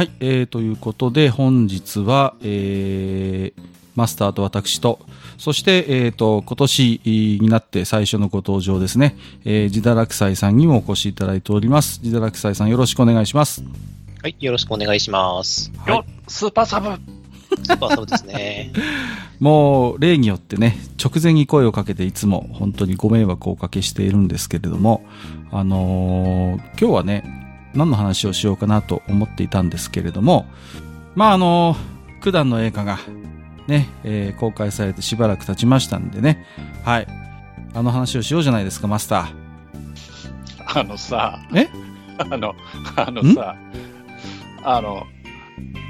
[0.00, 3.62] はい、えー、ということで本日は、えー、
[3.94, 4.98] マスターと私と、
[5.36, 12.00] そして、えー、と今年になって最初のご登場ですね、えー、自堕落斎さんにもお越しいただいております。
[12.02, 13.62] 自堕落斎さんよろしくお願いします。
[14.22, 15.70] はい、よろしくお願いします。
[15.76, 16.88] はいよスーパーサブ
[17.62, 18.72] スーパーサブですね。
[19.38, 25.04] もう例によってね、直前に声をかけていつも本当にご迷惑をおかけしているんですけれども、
[25.52, 27.39] あのー今日はね、
[27.74, 30.46] 何の話をしようかなと思っていたんですけれども、
[31.14, 32.98] まああのー九段の映画が
[33.66, 36.44] ね、えー公開されてしばらく経ちましたんでね、
[36.84, 37.06] はい。
[37.72, 40.80] あの話をしようじゃないですか、マスター。
[40.80, 41.68] あのさ、え？
[42.18, 42.54] あの、
[42.96, 43.56] あのさ、
[44.62, 45.04] あの、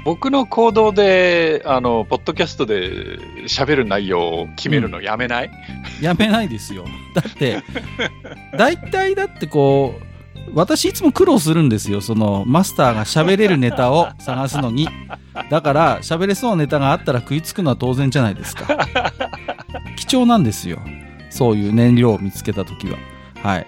[0.05, 5.51] 僕の行動で、あの、ポッドキャストで喋る内容を決めるのやめない、
[6.01, 6.85] やめないですよ。
[7.15, 7.61] だって、
[8.57, 10.05] 大体だってこう、
[10.53, 12.01] 私いつも苦労するんですよ。
[12.01, 14.87] その、マスターが喋れるネタを探すのに。
[15.49, 18.77] だから、喋れそうなネタがあったら食いつくのは当然じゃないですか。
[19.95, 20.79] 貴重なんですよ。
[21.29, 22.97] そういう燃料を見つけたときは。
[23.41, 23.67] はい。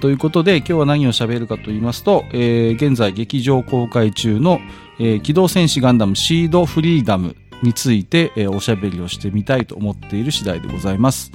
[0.00, 4.60] ということで、今日は何を喋るかと言いますと、えー現在劇場公開中の、
[4.98, 11.32] えー機動戦士ガンダムシードフリーダムについて、えーおしゃべりをしてみたいと思っている次第でございます。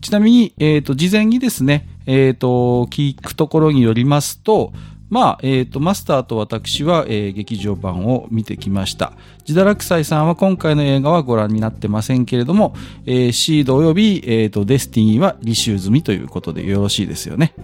[0.00, 4.72] ちなみに、えっ、と、事前にですね、えっ、と、聞くところによりますと、
[5.10, 9.12] まあ、えっ、と、マスターと私は、えー劇場版を見てきました。
[9.44, 12.74] ジダラクサイさんは今回の映画はご覧になってませんけれども、
[13.06, 17.54] えーシード及び、えっ、と、デスティニーは履修済みということでよろしいですよね。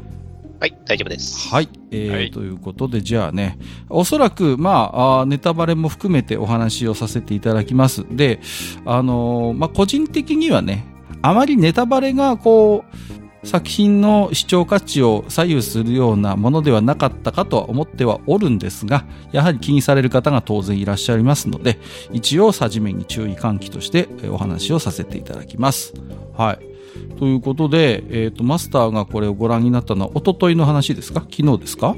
[0.60, 1.48] はい、大丈夫です。
[1.48, 1.68] はい。
[1.90, 3.58] えーはいということで、じゃあね、
[3.90, 8.04] おそらく、まあ、あーネタバレも含めてお話をさせていただきます。
[8.08, 8.38] で、
[8.84, 10.86] あのーまあ、個人的にはね、
[11.22, 13.05] あまりネタバレが、こう、
[13.46, 21.78] 作品の視聴価値を左右するようなものではなかったかとは思ってはおるんですが、やはり気にされる方が当然いらっしゃいますので、
[22.12, 25.94] 一応、初めに注意喚起としてえーお話をさせていただきます。
[26.36, 27.16] はい。
[27.18, 31.20] ということで、えっ、と、マスターがこれをご覧になったのは、一昨日の話ですか？
[31.20, 31.94] 昨日ですか？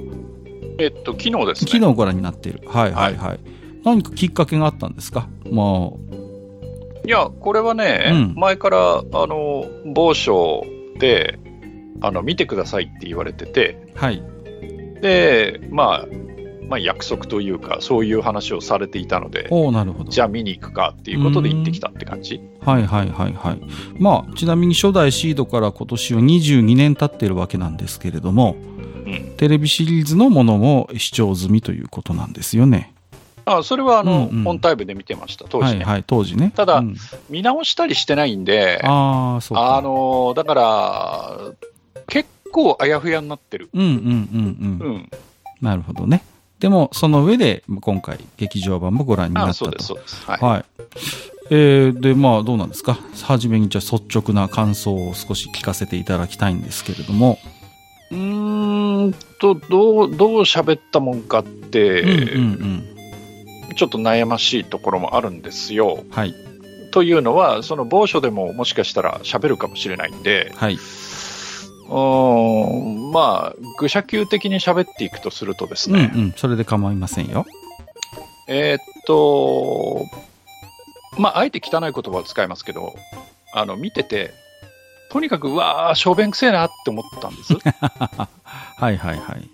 [0.79, 1.71] えっと、昨日ですね。
[1.73, 2.61] 昨日ご覧になっている。
[2.67, 3.41] はいはいはい。
[3.85, 5.29] 何かきっかけがあったんですか？
[5.51, 5.91] ま
[7.05, 9.65] いや、これはね、うん前から、あの、
[9.95, 10.65] 某所
[10.99, 11.39] で、
[12.01, 14.23] あの、見てくださいって言われてて、あ、はい。
[15.01, 16.07] で、まあ、
[16.69, 20.11] まあ、約束というか、そういう話をされていたので、おおなるほど。
[20.11, 22.43] じゃあ見に行くかっていうことで行ってきたって感じ？
[22.61, 23.61] はいはいはいはい。
[23.99, 28.57] まあ、ちなみに初代シードから今年は22年経ってるわけなんですけれども、
[29.07, 29.35] うん。
[29.39, 32.93] テレビシリーズのものも視聴済みということなんですよね。
[33.47, 35.79] あそれはあの、うんうんオンタイムで見てました、当時ね。
[35.79, 36.53] はいはい、当時ね。
[36.55, 36.97] ただうん
[37.31, 39.77] 見直したりしてないんで、ああ、そうか。
[39.79, 41.39] あのだから、
[42.09, 43.69] 結構あやふやになってる。
[43.73, 44.85] うんうんうんう。
[44.85, 45.11] うんん。
[45.61, 46.25] なるほどね。
[46.59, 49.69] でも、その上で、今回、劇場版もご覧になったと。
[49.69, 50.25] あそうです、そうです。
[50.27, 50.41] はい。
[50.41, 50.65] はい。
[51.51, 52.99] えー、で、まあ、どうなんですか？
[53.23, 57.39] はじめに、じゃあ、率直な感想を少し聞かせていただきたいんですけれども。
[58.11, 62.17] うーんと、どう、どう喋ったもんかって、うんうん
[63.69, 63.77] うん。
[63.77, 66.03] ちょっと悩ましいところもあるんですよ。
[66.11, 66.35] はい。
[66.91, 70.79] というのは、その某所でももしかしたら喋るかもしれないんで、はい。
[71.89, 76.33] うーん、まあ、愚者級的に喋っていくとするとですね、うんうん。
[76.33, 77.47] それで構いませんよ。
[78.47, 80.07] えーっと、
[81.19, 82.95] まあ、あえて汚い言葉を使いますけど、
[83.53, 84.33] あの、見てて、
[85.11, 87.55] とにかく、うわー、小便くせえなって思ったんです。
[88.45, 89.49] はいはいはい。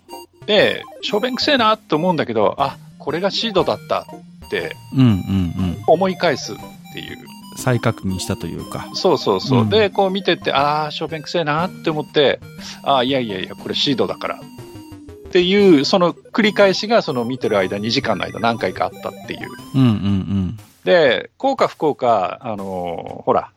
[0.47, 5.83] で、小便くせえなって思うんだけど、あ、これがシードだったってうんうんうん。
[5.87, 6.57] 思い返すっ
[6.93, 7.34] ていう。
[7.57, 8.89] 再確認したというか。
[8.95, 9.63] そうそうそう。
[9.63, 12.41] うんで、こう見てて、あー、小便くせえなって思って、
[12.83, 14.41] あー、いやいやいや、これシードだから。
[14.41, 19.49] っていう、その繰り返しが、その見てる間、2時間の間何回かあったっていう。
[19.75, 20.59] うんうんうん。
[20.85, 23.51] で、効か不幸か、あのーほら、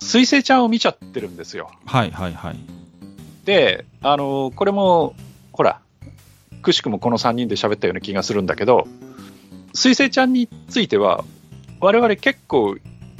[0.00, 1.70] 水星ちゃんを見ちゃってるんですよ。
[1.86, 2.56] はいはいはい。
[3.44, 5.14] で、あのーこれも、
[5.52, 5.80] ほら、
[6.62, 8.86] くしくもこの3人で喋ったような気がするんだけど、
[9.74, 11.24] 水星ちゃんについては、
[11.80, 12.76] 我々結構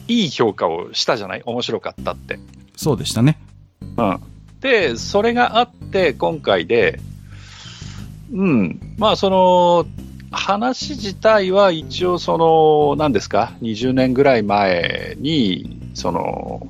[0.09, 1.43] いい評価をしたじゃない？
[1.45, 2.39] 面白かったって。
[2.77, 3.39] そうでしたね。
[3.97, 4.21] うん。
[4.61, 7.01] で、それがあって、今回で、
[8.33, 9.87] うん、まあ、その、
[10.33, 16.67] 話自体は一応、その、何ですか、20年ぐらい前に、その、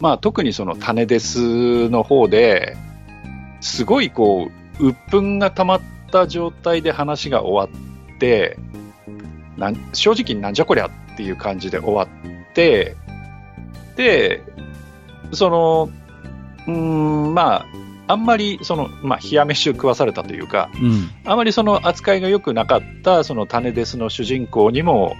[0.00, 2.76] まあ、特にその種ですの方で、
[3.60, 4.48] すごいこ
[4.78, 5.80] う、鬱憤が溜まっ
[6.12, 7.78] た状態で話が終わ
[8.14, 8.56] って、
[9.56, 12.96] なん正直なんじゃこりゃっていう感じで終わって、で、
[15.32, 15.90] その、
[16.66, 17.66] うーん、まあ、
[18.12, 21.10] あんまりその、まあ、冷や飯を食わされたというか、うん。
[21.24, 25.14] あまりその扱いが良くなかったその種デスの主人公にも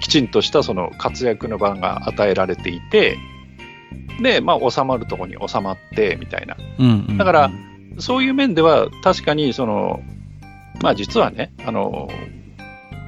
[0.00, 3.16] きちんとしたその活躍の場が与えられていて、
[4.22, 7.18] で、まあ、収まるところに収まってみたいな、うんうん。
[7.18, 7.50] だから、
[7.98, 10.02] そういう面では確かにその、
[10.82, 12.10] まあ、実はねあの、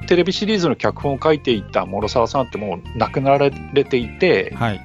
[0.07, 4.83] テレビシリーズの脚本を書いていた諸沢さんってもう亡くなられていて、はい。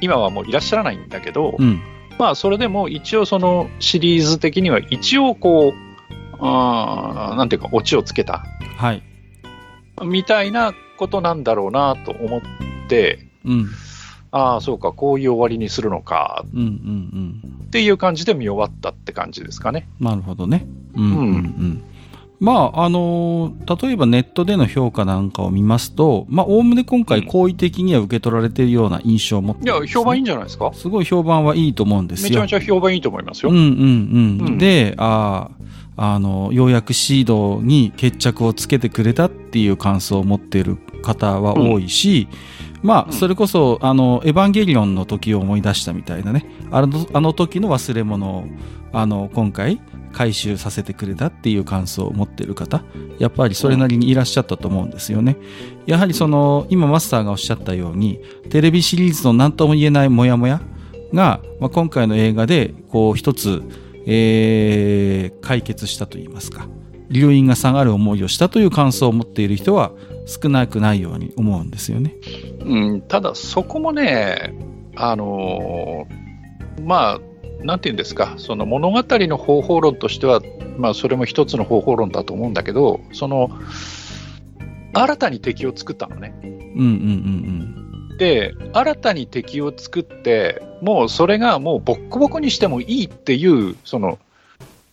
[0.00, 1.80] 今はもういらっしゃらないんだけど、うん。
[2.18, 8.44] まあ、それでも一応そのシリーズ的には一応こう、あーなんていうか、オチをつけた
[8.76, 9.02] はい。
[10.04, 12.40] みたいなことなんだろうなと思っ
[12.88, 13.66] て、うん。
[14.32, 17.64] ああ、そうか、こういう終わりにするのかうんうんうん。
[17.66, 19.88] っていう感じで見終わったって感じですかね。
[20.00, 20.66] なるほどね。
[20.94, 21.84] うんうんうん。
[22.38, 30.70] まあ、あのー例えばネットでの評価なんかを見ますと、まあ、おおむね今回好意的には受け取られているような印象を持っていや、評判いいいんじゃないですか？
[30.74, 32.28] すごい評判はいいと思うんですよ。
[32.28, 33.50] めちゃめちゃ評判いいと思いますよ。
[33.50, 33.64] うんうんう
[34.44, 34.46] ん。
[34.48, 34.58] うん。
[34.58, 35.50] で、あ
[35.96, 42.28] あ、あの、ようやくシードに決着をつけてくれたっていう感想を持っている方は多いし、
[42.82, 43.12] まあ、うん。
[43.12, 48.44] それこそ、あの、エヴァンゲリオンの時を思い出したみたいなね、あの、あの時の忘れ物を、
[48.92, 49.80] あの、今回、
[50.16, 52.82] 回収させてくれたっていう感想を持っている方、
[53.18, 55.36] やっぱりそれなりにいらっしゃったと思うんですよね。
[55.84, 58.18] やはりその、今マスターがおっしゃったように、
[58.48, 60.62] テレビシリーズの何とも言えないモヤモヤ
[61.12, 63.62] が、まあ、今回の映画で、こう、一つ、
[64.06, 66.66] えー解決したといいますか、
[67.10, 69.92] 留飲が下がる思いをしたという感想を持っている人は
[70.24, 72.16] 少なくないように思うんですよね。
[72.64, 74.54] うん、ただ、そこもね、
[74.96, 76.26] あのー
[76.86, 77.20] まあ、
[77.62, 80.40] なんていうんですか、その物語の方法論としては、
[80.78, 83.50] まあ、それも一つの方法論だと思うんだけど、その、
[84.92, 86.34] 新たに敵を作ったのね。
[86.42, 87.86] うんうんうん
[88.18, 94.18] で、新たに敵を作って、もうそれがもうボッコボコにしてもいいっていう、その、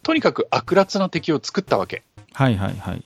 [0.01, 2.03] とにかく悪辣な敵を作ったわけ。
[2.17, 2.23] うん。
[2.33, 3.03] はいはいはい。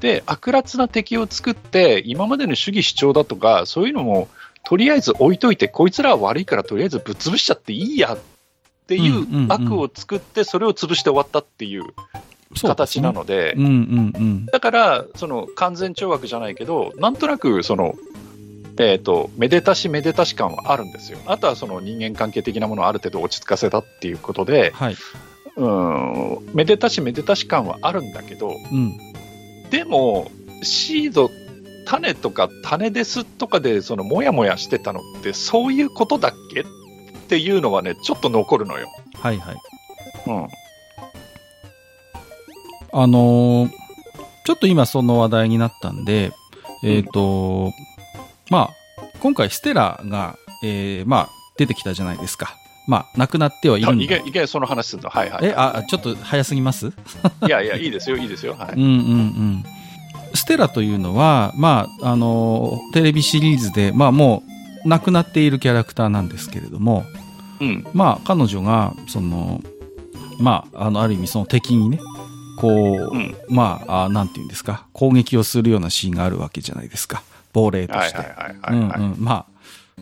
[0.00, 4.28] で、悪辣な敵を作って、今までの主義主張だとか、そういうのも、
[4.64, 8.18] とりあえず置いといて、こいつらは悪いからとりあえずぶっ潰しちゃっていいやっ
[8.90, 11.84] ていう悪を作って、それを潰して終わったっていう
[12.60, 14.46] 形なので、うんうんうん。
[14.46, 17.94] だから、その完全懲悪じゃないけど、なんとなく、その、
[18.80, 21.18] えっ、と、めでたしめでたし感はあるんですよ。
[21.26, 24.96] あとはその人間関係的なものをある程度落ち着かせたっていうことで、はい。
[25.56, 28.98] うん、めでたしめでたし感はあるんだけど、うん。
[29.70, 30.32] でも、
[30.62, 31.30] シード、
[31.86, 36.64] 種とか種ですとかで、その、もやもやしてたのって、そういうことだっけっ
[37.30, 38.88] ていうのはね、ちょっと残るのよ。
[39.14, 39.56] はいはい。
[40.26, 40.48] うん。
[42.92, 43.70] あのー
[44.42, 46.32] ちょっと今その話題になったんで、
[46.82, 47.72] えっ、と、
[48.50, 52.56] まあ、今回ステラが、えーまあ、出てきたじゃないですか。
[52.88, 54.04] まあ、亡くなってはいるんで。
[54.04, 55.10] いけ、いけ、その話するの。
[55.10, 55.46] はいはい。
[55.46, 56.88] え、あ、ちょっと早すぎます？
[57.46, 58.56] いやいや、いいですよ、いいですよ。
[58.58, 58.72] はい。
[58.72, 59.64] うんうんうん。
[60.34, 64.50] ステラというのは、まあ、あの、テレビシリーズで、まあもう、
[64.84, 67.04] 亡くなっているキャラクターなんですけれども、
[67.60, 67.86] うん。
[67.92, 69.60] まあ、彼女が、その、
[70.38, 72.00] まあ、あの、ある意味その敵にね、
[72.56, 73.36] こう、うん。
[73.48, 77.22] まああ、なんていうんですか、攻撃をするようなシーンがあるわけじゃないですか。
[77.52, 78.18] 亡霊として。
[79.18, 79.46] まあ、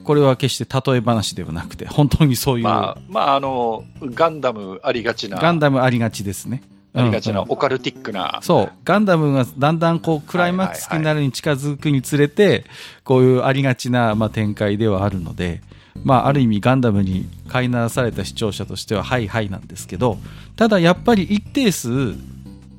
[0.05, 6.63] これは決して例え話ではなくて、本当にそういう、まあ、まあ、あの、ガンダムありがちな、ガンダムありがちですね。
[6.99, 8.73] ありがちなオカルティックな、そう。
[8.85, 12.65] ガンダムがだんだんこう、クライマックスになるに近づくにつれて、
[13.05, 15.63] こういうありがちな、まあ、展開ではあるので、
[16.05, 20.19] まあ、ある意味ガンダムに飼いならされた視聴者としては、はいはいなんですけど、
[20.57, 22.15] ただやっぱり一定数、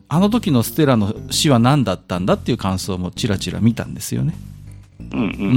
[0.07, 4.33] あの時のステラの死は何だったんだっていう感想もちらちら見たんですよね。
[5.11, 5.47] うんうんうんうんう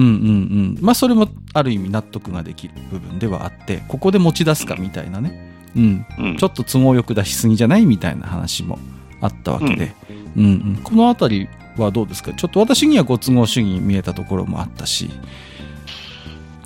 [0.74, 0.78] ん。
[0.80, 5.51] まあ、それもある意味納得ができる部分ではあって、ここで持ち出すかみたいなね。
[5.76, 6.06] うん。
[6.18, 8.78] うんちょっと都合よく出しすぎじゃないみたいな話も
[9.20, 9.94] あったわけで、
[10.36, 10.44] うん。
[10.44, 12.32] うんこのあたりはどうですか？
[12.34, 15.10] ちょっと私にはご都合主義に見えたところもあったし、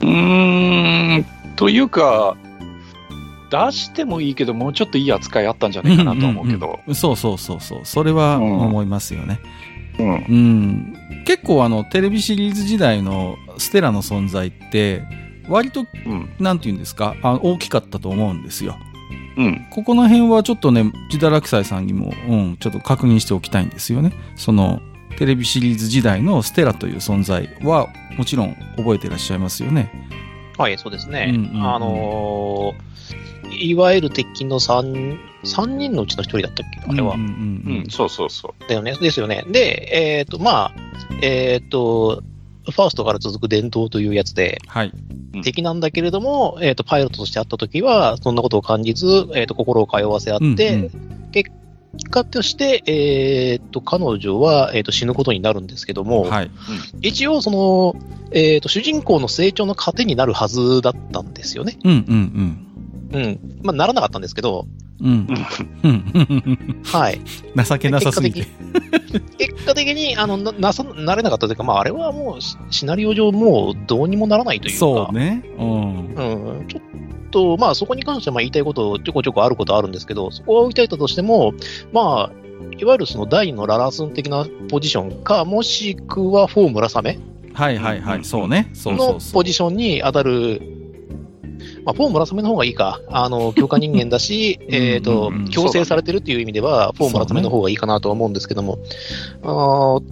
[0.01, 2.37] うーん、というか、
[3.51, 6.95] 出してもいいけど、もうちょっといい扱いあったんじゃないかなと思うけど、んんうん。
[6.97, 8.59] そうそうそうそう、それはうん。
[8.59, 9.39] 思いますよね。
[10.01, 10.09] うん。
[10.09, 15.05] うん、結構あの、テレビシリーズ時代のステラの存在って、
[15.49, 18.77] 割と、うん、なんて言うんですか、あ大きかったと思うんですよ。
[19.37, 24.13] うん、ここの辺はちょっとね、ジダラクサイさんにも、うん、ちょっと確認しておきたいんですよね。
[24.37, 24.81] その、
[25.19, 29.91] テレビシリーズ時代のステラという存在は、もちろん覚えてらっしゃいますよね。
[30.57, 31.27] はい、そうですね。
[31.29, 32.87] うんうんうんあのー
[33.49, 36.81] いわゆる敵の3、三人のうちの1人だったっけ？
[36.91, 37.15] あれは。
[37.15, 38.69] うんうんううんん、そうそうそう。
[38.69, 38.97] だよね。
[39.01, 39.45] ですよね。
[39.49, 40.73] で、えっ、と、まあ、
[41.23, 42.23] えっ、と、
[42.71, 44.93] ファーストから続く伝統というやつで、はい。
[45.35, 51.17] うん敵なんだけれども、えっ、と、パイロットとして会った時は、そんなことを感じず、えっ、と、心を通わせ合って、うんうん
[51.97, 56.51] 結果として、えっ、と、彼女は、えっ、と、死ぬことになるんですけども、はい。
[57.01, 57.97] 一応、その、
[58.33, 61.79] えっ、と、主人公の成長の糧になるはずだったんですよね。
[61.85, 62.67] うんうん
[63.13, 63.61] うん。
[63.63, 64.67] まあ、ならなかったんですけど、
[65.01, 65.27] うん。
[65.83, 65.89] うん。
[65.89, 66.83] うん。
[66.85, 67.21] はい。
[67.65, 68.47] 情けなさすぎて。
[69.39, 74.79] 結果的に、あの、な、なさ、なれなかったというか、まあ、あれはもうシ、シナリオ上もうどうにもならないというか。
[74.79, 75.45] そうね。
[75.59, 76.15] うん。
[76.15, 76.69] うん。
[76.69, 76.83] ちょっ
[77.31, 81.53] と、まあ、そこに関してはまあ言いたいこと、ちょこちょこあることはあるんですけど、そこは置いといたとしても、
[81.93, 82.47] まあ、
[82.79, 87.19] いわゆるその第二のララスン的なポジションか、もしくはフォームラサメ
[87.55, 88.25] はいはいはい。
[88.25, 88.71] そうね。
[88.75, 89.33] そうそのうそう。
[89.33, 90.61] ポジションに当たる、
[91.85, 93.01] まあ、フォームラサメの方がいいか。
[93.09, 98.79] あの、強化人間だし、えっとうんうんうん、強制されてるっていう意味では、フォームラサメの方がいいかなとは思うんですけども、
[99.43, 100.03] あー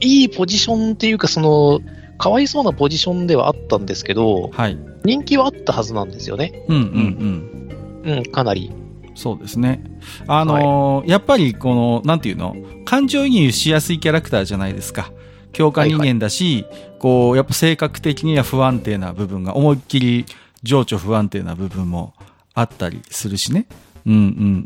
[0.00, 1.80] いいポジションっていうか、その、
[2.18, 4.78] かわいそうなポジションではあったんですけど、はい。
[5.04, 6.64] 人気はあったはずなんですよね。
[6.68, 8.16] うんうんうん。
[8.18, 8.72] うん、かなり。
[9.14, 9.82] そうですね。
[10.26, 12.54] あのーやっぱりこの、なんていうの？
[12.84, 15.10] 感情移入しやすいキャラクターじゃないですか。
[15.56, 16.66] 強化人間だし、
[16.98, 20.26] こう、やっぱ性格的には不安定な部分が、思いっきり
[20.62, 22.12] 情緒不安定な部分も
[22.52, 23.66] あったりするしね。
[24.04, 24.22] うんうんう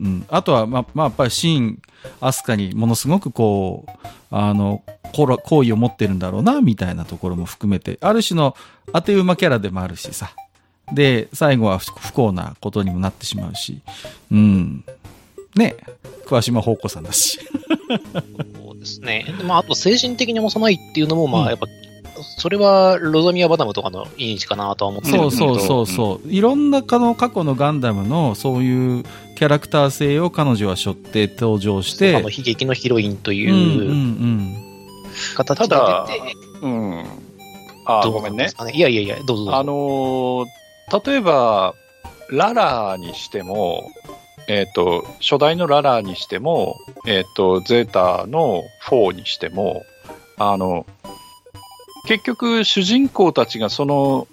[0.09, 0.27] ん。
[0.29, 1.83] あとは、ま、まあ、やっぱりシーン、
[2.21, 3.91] アスカにものすごくこう、
[4.33, 4.83] あの、
[5.13, 8.57] 好意を持ってるんだろうな、みたいなところも含めて、ある種の
[8.93, 10.33] 当て馬キャラでもあるしさ。
[10.93, 13.81] で、最後は不幸なことにもなってしまうし。
[14.33, 14.85] うん。
[15.55, 15.77] ね、
[16.31, 17.41] 桑島宝子さんだし。
[18.63, 19.27] そうですね。
[19.37, 21.67] でまあ、あと精神的に幼いっていうのも、まうんあ、やっぱ、
[22.39, 26.29] それはロザミア・バダムとかのイメージかなとは思ってるんですけどそうそうそうそう。
[26.33, 29.05] いろんなかの過去のガンダムのそういう
[29.37, 32.17] キャラクター性を彼女は背負って登場して。
[32.17, 33.91] あの悲劇のヒロインというんうんう。
[33.91, 34.57] うん
[35.35, 36.07] 形で出て、ただ
[36.63, 37.05] うん。
[37.87, 38.49] あ、ごめんね。
[38.73, 39.57] いやいやいや、どうぞどうぞ。
[39.57, 40.47] あのー
[41.07, 41.75] 例えば、
[42.31, 43.91] ララにしても、
[44.51, 46.77] えっ、と、初代のララにしても、
[47.07, 49.85] えっ、と、ゼータの4にしても、
[50.39, 50.87] あの、
[52.09, 54.27] 結局、主人公たちがその、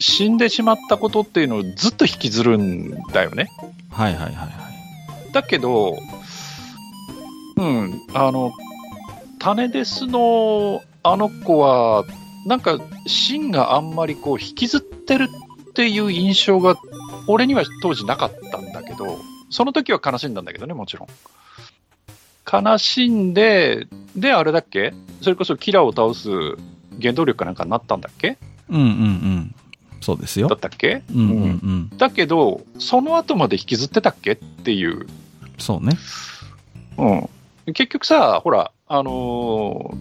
[0.00, 3.46] 死んでしまったことっていうのをずっと引きずるんだよね。
[3.92, 4.46] はいはいはいは
[5.28, 5.32] い。
[5.32, 5.98] だけど、
[7.56, 8.52] うん、あの、
[9.38, 12.04] 種デスのあの子は、
[12.44, 15.28] なんか、芯があんまりこう、引きずってる
[15.70, 16.74] っていう印象が、
[17.28, 19.16] 俺には当時なかったんだけど、
[19.54, 21.08] その時は悲しんだんだけどね、もちろん。
[22.52, 24.92] 悲しんで、で、あれだっけ？
[25.22, 26.28] それこそキラーを倒す
[27.00, 28.36] 原動力かなんかになったんだっけ？
[28.68, 29.54] うんうんうん。
[30.00, 30.56] そうですよだ。
[30.56, 31.04] ったっけ？
[31.08, 31.96] うんうんうん。
[31.96, 34.32] だけど、その後まで引きずってたっけ？
[34.32, 35.06] っていう
[35.58, 35.96] そうね。
[36.98, 37.72] うん。
[37.72, 39.94] 結局さ、ほら、あの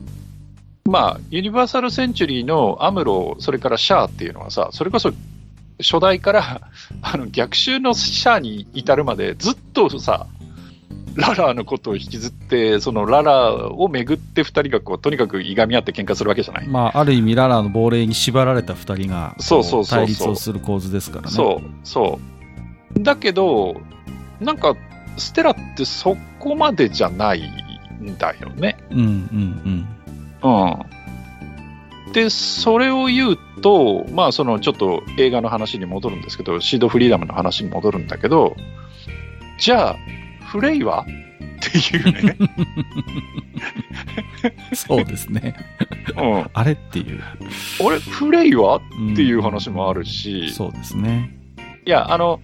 [0.87, 5.13] ーまあ、ユニバーサル・センチュリーのアムロ、それからシャアっていうのはさ、それこそ
[5.79, 6.61] 初代から
[7.01, 10.27] あの逆襲のシャアに至るまでずっとさ、
[11.15, 16.67] ララのことを引きずって、そのララをめぐって二人がこう、とにかくいがみ合って喧嘩するわけじゃない。
[16.67, 21.31] まあ、ある意味ララーの亡霊に縛られた二人が、そうそうそうそう対立をする構図ですからね。
[21.31, 22.19] そう、そ
[22.97, 23.03] う。
[23.03, 23.75] だけど、
[24.39, 24.75] なんか、
[25.17, 27.43] ステラってそこまでじゃない
[28.01, 28.77] んだよね。
[28.89, 28.95] う。
[28.95, 29.87] うんうん
[30.43, 30.79] うん。
[32.13, 38.55] で、それを言うと、まあ、そのちょっと映画の話に戻るんですけど、シードフリーダムの話に戻るんだけど、
[39.57, 39.97] じゃあ、
[40.45, 41.01] フレイは？
[41.01, 41.05] っ
[41.71, 42.37] ていうね。
[42.39, 42.49] うん。
[44.75, 45.55] そうですね。
[46.15, 46.49] うん。
[46.53, 47.21] あれっていう。
[47.81, 48.79] 俺、フレイは？
[48.99, 51.31] うんっていう話もあるし、そうですね。
[51.85, 52.41] いや、あの、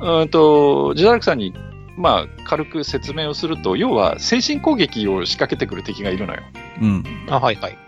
[0.00, 1.52] うーんと、ジダルクさんに、
[1.96, 6.42] まあ、軽く説明をすると、要は、精神攻撃を仕掛けてくる敵がいるのよ。
[6.80, 7.04] うん。
[7.28, 7.78] あ、はいはい。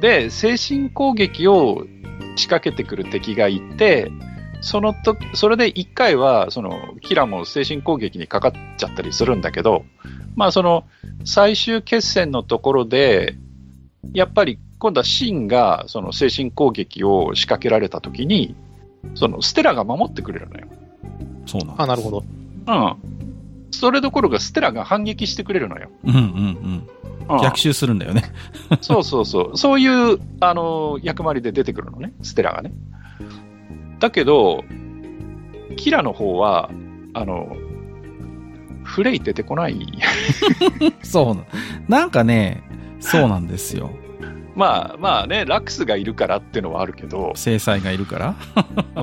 [0.00, 1.86] で、精神攻撃を
[2.36, 4.10] 仕掛けてくる敵がいて、
[4.60, 9.84] そのと、それで一回は、その、キラも精神攻撃にかかっちゃったりするんだけど、
[10.34, 10.84] まあその、
[11.24, 13.36] 最終決戦のところで、
[14.12, 18.54] やっぱり今度はシンが、その精神攻撃を仕掛けられた時に、
[19.14, 20.66] その、ステラが守ってくれるのよ。
[21.46, 22.24] そうなんあ、なるほど。
[22.66, 22.96] うん。
[23.70, 25.90] それどころかステラが反撃してくれるのよ。
[26.04, 26.28] うんうんううん
[26.74, 26.88] ん。
[27.42, 28.22] 逆襲するんだよね。
[28.80, 29.56] そうそうそう。
[29.58, 32.72] そういう、あの、役割で出てくるのね、ステラがね。
[33.98, 34.64] だけど、
[35.76, 36.70] キラの方は、
[37.14, 37.56] あの、
[38.84, 39.76] フレイ出てこない。
[41.02, 41.44] そうな。
[41.88, 42.62] なんかね、
[43.00, 43.90] そうなんですよ。
[44.54, 48.34] まあまあね、ラックスがいるからっていうのはあるけど、制裁がいるから。
[48.96, 49.00] う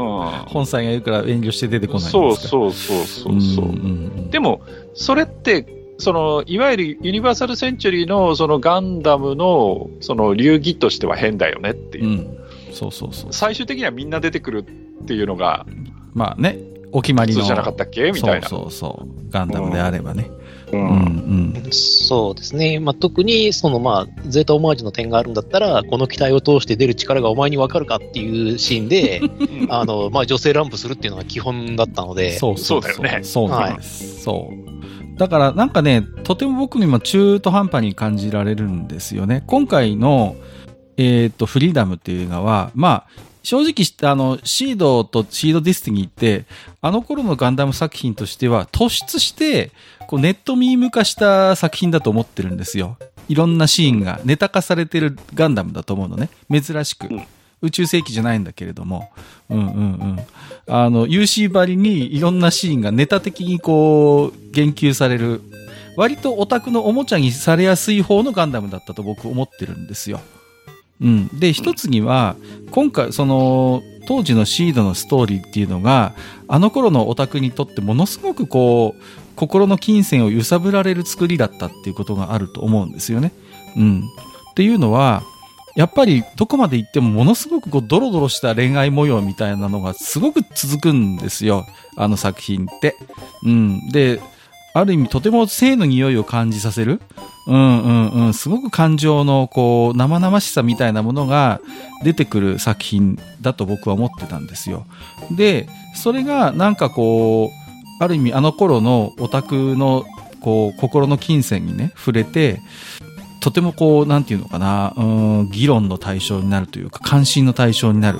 [0.47, 2.01] 本妻がいるから遠慮して出てこん。
[2.01, 3.65] ないんそうですかそうそうそうそう。
[3.65, 3.73] んん
[4.27, 4.61] んでも、
[4.95, 12.09] それってその、いわゆるユニバーサルセンチュリーのそのガンダムのその流儀としては変だよねっていうう。
[12.09, 12.37] ん。
[12.71, 13.33] そうそうそう。
[13.33, 14.65] 最終的にはみんな出てくる
[15.03, 15.65] っていうのが
[16.13, 16.59] まあね、
[16.91, 17.41] お決まりの。
[17.41, 18.47] じゃなかったっけみたいな。
[18.47, 19.31] そうそうそう。
[19.31, 20.29] ガンダムであればね。
[20.71, 21.71] ううんんうん。
[21.71, 22.79] そうですね。
[22.79, 34.23] まあ、特に、そのまあ、ゼータオマージュの点があるんだったら、この機体を通して出る力がお前にわかるかっていうシーンで、うんあの、まあ、女性乱舞するっていうのが基本だったので、そうそうそうだよねそうなんです。
[34.23, 34.73] そう。
[35.17, 39.43] だからなんかね、とても僕にも中途半端に感じられるんですよね。
[39.47, 40.35] 今回の、
[40.97, 46.45] えっ、と、フリーダムっていう映画は、まあ、正直し、あの、シードとシードディスティニーって、
[46.81, 49.71] あの頃のガンダム作品としては突出して、
[50.07, 52.97] こうネットミーム化した作品だと思ってるんですよ。
[53.27, 56.29] いろんなシーンがネタ化されてるガンダムだと思うのね。
[56.49, 57.07] 珍しく。
[57.07, 57.25] うん
[57.63, 59.09] 宇宙世紀じゃないんだけれども。
[59.49, 60.19] うんうんうん。
[60.67, 65.41] あの、UC ばりにいろんなシーンがネタ的にこう、言及される。
[65.95, 70.21] 割とオタクのおもちゃにされやすい方のガンダムだったと僕思ってるんですよ。
[71.01, 71.39] うん。
[71.39, 72.35] で、一つには、
[72.71, 76.13] 今回、その、当時のシードのストーリーっていうのが、
[76.47, 79.01] あの頃のオタクにとってものすごくこう、
[79.35, 83.31] 心の金銭を揺さぶられる作りだったっていうことがあると思うんですよね。
[83.75, 84.03] うん。
[84.51, 85.23] っていうのは、
[85.75, 91.65] やっぱりどこまで行ってもものすごくこうドロドロした恋愛模様みたいなのがすごく続くんですよ。
[91.97, 92.95] あの作品って。
[93.43, 93.89] うん。
[93.89, 94.19] で、
[94.75, 97.01] ある意味とても性の匂いを感じさせる。
[97.47, 98.33] うんうんうん。
[98.33, 101.59] すごく感情のこう生々しさみたいなものが
[102.03, 104.85] 出てくる作品だと僕は思ってたんですよ。
[105.31, 110.05] で、それがなんかこう、ある意味あの頃のオタクの
[110.41, 112.59] こう心の金銭にね、触れて、
[113.43, 115.03] とてもこう、なんていうのかな、う
[115.43, 118.19] ん、議論の対象になるというか、関心の対象になる。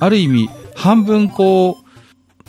[0.00, 1.82] ある意味、半分こ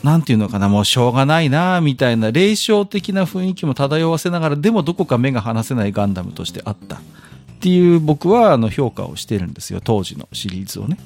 [0.02, 6.96] う、なんていうのかな、もうしょうがないな、みたいな、霊障的な雰囲気も漂わせながら、でもどこか目が離せないガンダムとしてあった。
[6.96, 6.98] っ
[7.60, 10.96] ていう僕はあの評価をしてるんですよ、当時のシリーズをね。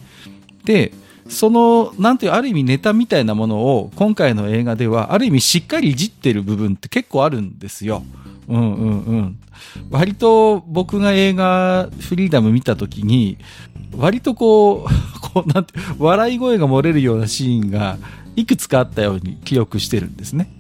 [0.66, 0.92] で、
[1.28, 8.04] その、なんていう、ある意味ネタみたいなものを、今回の映画では、ある意味しっかりいじってる部分って結構あるんですよ。
[8.46, 9.38] うんうんうん。
[9.90, 13.38] 割と僕が映画フリーダム見た時に、
[13.96, 17.98] 割とこう、 こうなんて、笑い声が漏れるようなシーンが
[18.36, 20.50] いくつかあったように記憶してるんですね。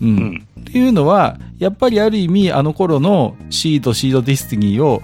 [0.00, 0.08] うん。
[0.08, 5.00] うんっていうのは、やっぱりある意味あの頃のシード、シードディスティニーを、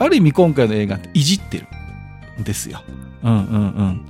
[0.00, 1.66] ある意味今回の映画っていじってる
[2.40, 2.82] んですよ。
[3.22, 3.38] うんうんう
[3.84, 4.00] ん。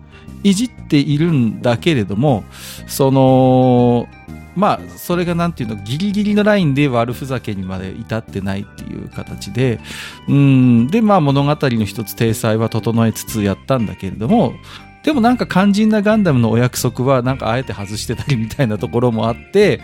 [0.42, 2.44] いじっているんだけれども、
[2.86, 4.08] その、
[4.56, 9.80] まあ、それがなんていうの、ギリギリのラインで悪ふざけにまで至ってないっていう形で、
[10.28, 14.54] うん、で、まあ物語の一つ、体裁は整えつつやったんだけれども、
[15.02, 19.80] でもなんか肝心なガンダムのお約束はなんかあえて外してたりみたいなところもあって、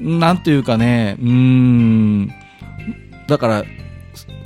[0.00, 2.28] なんというかね、うん、
[3.26, 3.64] だから、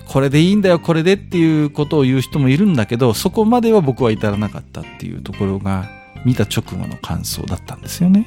[0.07, 5.91] これでいいんだよ、これでっていうことを言う人もいるんだけど、そこまでは僕は至らなかったっていうところが、
[6.25, 8.27] 見た直後の感想だったんですよね。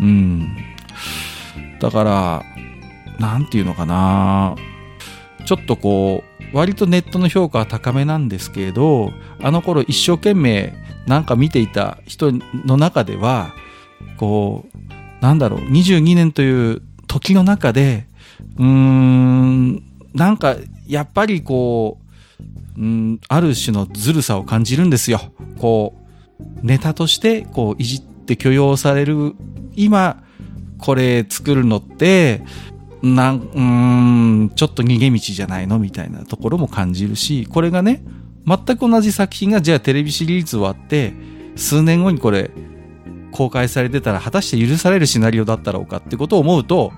[0.00, 0.56] うん。
[1.80, 2.42] だから、
[3.18, 4.56] なんていうのかな。
[5.44, 10.74] ちょっとこう、割とネットの評価は高めなんですけれど、あの頃一生懸命
[11.06, 12.32] なんか見ていた人
[12.64, 13.54] の中では、
[14.16, 18.06] こう、なんだろう、22年という時の中で、
[18.58, 19.82] うーん、
[20.14, 21.98] なんか、やっぱりこ
[22.76, 25.20] う、うん、ある種のずるさを感じるんですよ。
[25.58, 25.94] こ
[26.40, 29.34] う、ネタとして、こう、いじって許容される、
[29.74, 30.22] 今、
[30.82, 32.42] これ作るのって、
[33.02, 38.04] なん、うん、ちょっと逃げ道じゃないのみたいなところも感じるし、これがね、
[38.46, 41.14] 全く同じ作品が、じゃあテレビシリーズ終わって、
[41.56, 42.50] 数年後にこれ、
[43.30, 46.92] 公開されてたら、果たして許されるシナリオだったろうかってことを思うと、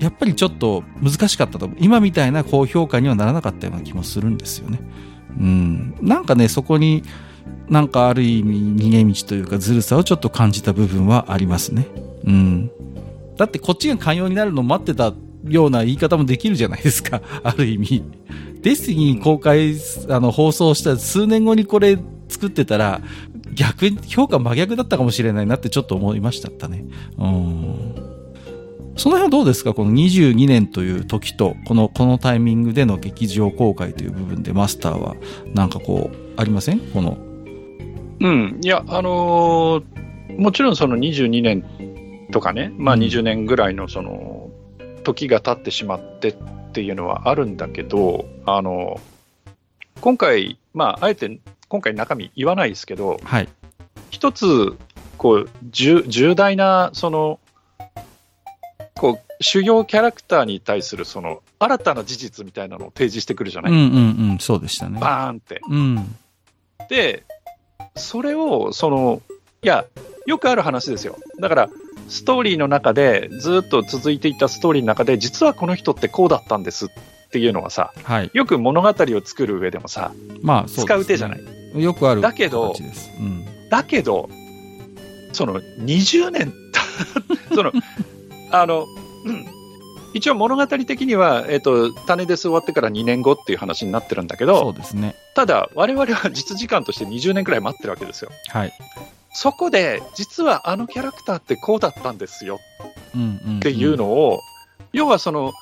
[0.00, 1.78] やっぱりちょっと難しかったと思う。
[1.80, 4.80] 今みたいな高評価にはならなかったような気もするんですよね。
[5.38, 5.94] うん。
[6.00, 7.02] なんかね、そこに、
[7.68, 11.86] なんかある意味逃げ道というかずるさをちょっと感じた部分はありますね。
[12.24, 12.70] うん。
[13.42, 15.12] だってこっちが寛容になるのを待ってた
[15.48, 17.20] ような言い方もできるじゃないですか。
[17.42, 18.04] ある意味。
[18.60, 19.74] デスティニー公開、
[20.08, 23.00] あの、放送した数年後にこれ作ってたら、
[23.52, 26.84] 逆に評価真逆だったかもしれないなってちょっと思いましたったね。
[27.18, 27.94] うん。
[28.94, 29.74] その辺はどうですか？
[29.74, 35.16] この22年という時と、この、このタイミングでの劇場公開という部分でマスターは、
[35.52, 36.78] なんかこう、ありません？
[36.78, 37.18] この。
[38.20, 39.82] うん、いや、あのー
[40.38, 41.62] もちろんその22年
[42.32, 44.50] とかね、まあ、うん20年ぐらいのその
[45.04, 46.34] 時が経ってしまってっ
[46.72, 49.00] ていうのはあるんだけど、あの
[50.00, 53.48] 今回、まあ、あえて今回中身言わないですけど、はい。
[54.10, 54.76] 一つ
[55.16, 57.38] こう重重大なその
[58.94, 64.98] こう主要キャラクターに対するその新たな事実みたいなのを提示してくるじゃない、うんうんうん、そうでしたね。
[65.00, 65.60] バーンって。
[65.68, 66.16] うん。
[66.88, 67.24] で、
[67.94, 69.22] それを、その、
[69.62, 69.84] いや、
[70.26, 71.18] よくある話ですよ。
[71.40, 71.70] だから、
[72.08, 76.88] ストーリーの中で、ずっと続いていたストーリーの中で、実はこの人ってこうだったんですっ
[77.30, 78.30] ていうのはさ、はい。
[78.34, 81.82] よく物語を作る上でもさ、まあ、ね使う手じゃない。
[81.82, 82.74] よくあるだけど。
[83.18, 83.44] うん。
[83.70, 84.28] だけど、
[85.32, 86.82] その20年た、
[87.54, 87.72] その、
[88.50, 88.86] あの、
[89.24, 89.62] うん
[90.14, 95.14] 一応物語的には、えっ、と、種です終わってから2年後っていう話になってるんだけそど、うですね。
[95.34, 98.30] ただ、我々は実時間として20年くらい待ってるわけですよ。
[98.48, 98.72] はい。
[99.34, 102.60] そこで、実はあのキャラクターってこうだったんですよ
[103.56, 104.40] っていうのを、
[104.92, 105.52] 要はその、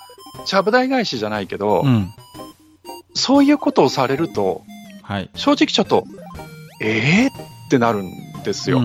[0.45, 2.13] ちゃぶ台返しじゃないけど、うん。
[3.15, 4.63] そういうことをされると、
[5.03, 5.31] はい。
[5.35, 6.05] 正直ちょっと、
[6.81, 8.81] えーってなるんですよ。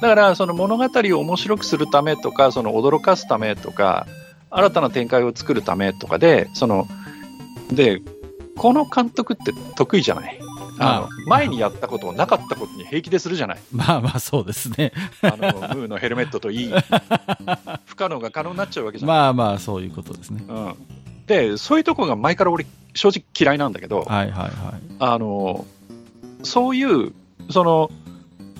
[0.00, 4.06] だから、その物語を面白くするためとか、その驚かすためとか、
[4.50, 6.86] 新たな展開を作るためとかで、その、
[7.70, 8.02] で、
[8.56, 10.38] この監督って得意じゃない
[10.82, 14.92] あのあ前にやったことをなかったことに平気でするじゃない まあまあ、そうですね。
[15.22, 16.72] あの、ムーのヘルメットといい、
[17.86, 20.44] 不可能が可能になっちゃうわけじゃない、まあまあ、そういうことですね。
[20.48, 20.74] うん。
[21.26, 24.50] で、そういうとこが前から俺、正直嫌いなんだけど、はいはいはい。
[24.98, 25.66] あの、
[26.42, 27.12] そういう、
[27.50, 27.90] その、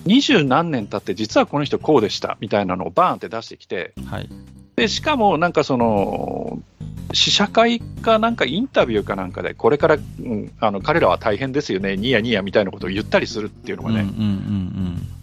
[0.05, 4.29] 二十何年経って実はこの人こうでしたみたいなのをバーンって出してきて、はい。
[4.75, 6.61] で、しかもなんかその、
[7.13, 14.19] 試写会かなんかインタビューかなんかで、これから、うん、あの彼らは大変ですよね、ニヤニヤみたいなことを言ったりするっていうのがね、うんうんうん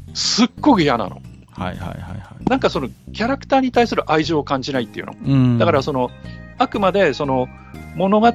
[0.08, 0.14] うん。
[0.14, 1.20] すっごく嫌なの。
[1.52, 5.12] はいはいはいはなんかそのキャラクターに対する愛情を感じないっていうの。
[5.12, 5.16] い。
[5.26, 5.58] うん。
[5.58, 6.10] だからその、
[6.58, 7.48] あくまでその
[7.96, 8.28] 物語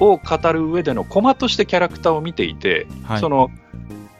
[0.00, 3.50] を語る上でのコマとしてキャラクターを見ていて、はい、その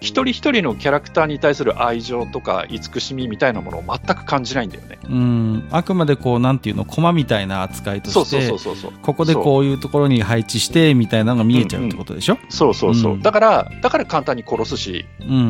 [0.01, 4.99] 一人一人のキャラクターに対する愛情とか慈しみみたいなものを全く感じないんだよね。
[5.09, 5.69] うん。
[5.71, 8.93] あくまでこう、なんていうの、コマみたいな扱いとして、そうそうそう。
[9.01, 12.39] ここでこういうところに配置して、みたいなのが見えちゃうってことでしょ？
[12.51, 13.13] そうそうそう。
[13.15, 15.43] うんだから、だから簡単に殺すし、うんうんうん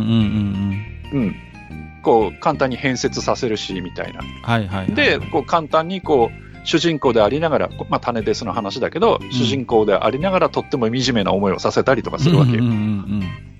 [1.12, 1.22] うん。
[1.22, 1.34] うん。
[2.02, 4.20] こう、簡単に変節させるし、みたいな。
[4.44, 4.94] はいはいはい。
[4.94, 12.82] で、こう、簡単にこう、主人公でありながら、こまあ、種ですの話だけど、主人公でありながらとっても惨めな思いをさせたりとかするわけようんうんうんう
[13.24, 13.55] ん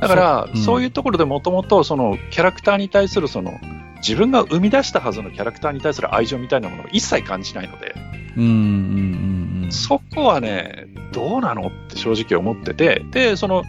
[0.00, 3.58] だからそうそう,、うんいうところでもともと、その、キャラクターに対する、その、
[3.98, 7.94] 自分が生み出したはずのキャラクターに対する愛情みたいなものを一切感じないので、
[8.36, 9.72] うんうんうんうん。
[9.72, 13.64] そこはね、どうなのって正直思ってて、で、その、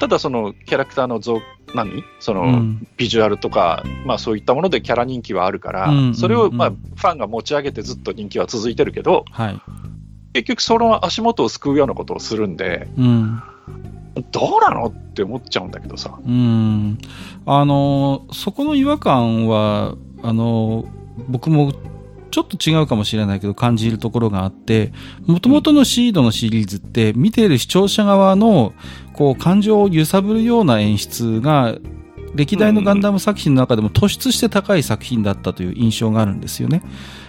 [0.00, 1.40] ただそのキャラクターの像、
[1.74, 2.02] 何？
[2.18, 9.60] その、うんビジュアルとか、まあそういったものでキャラ人気はあるから、それをまあファンが持ち上げてずっと人気は続いてるけど、はい。
[10.32, 13.42] 結局その足元を救うようなことをするんで、うん。
[14.30, 16.18] どうなのって思っちゃうんだけどさ。
[16.24, 16.98] うん。
[17.46, 20.86] あの、そこの違和感は、あの、
[21.28, 21.72] 僕も
[22.30, 24.92] ちょっと違うかもしれないけど感じるところがあって、
[25.26, 28.72] もともとのシードのシリーズって見ている視聴者側の
[29.12, 31.76] こう感情を揺さぶるような演出が
[32.34, 36.82] 歴代のガンダム作品の中でも突出して高い作品だったという印象があるんですよね。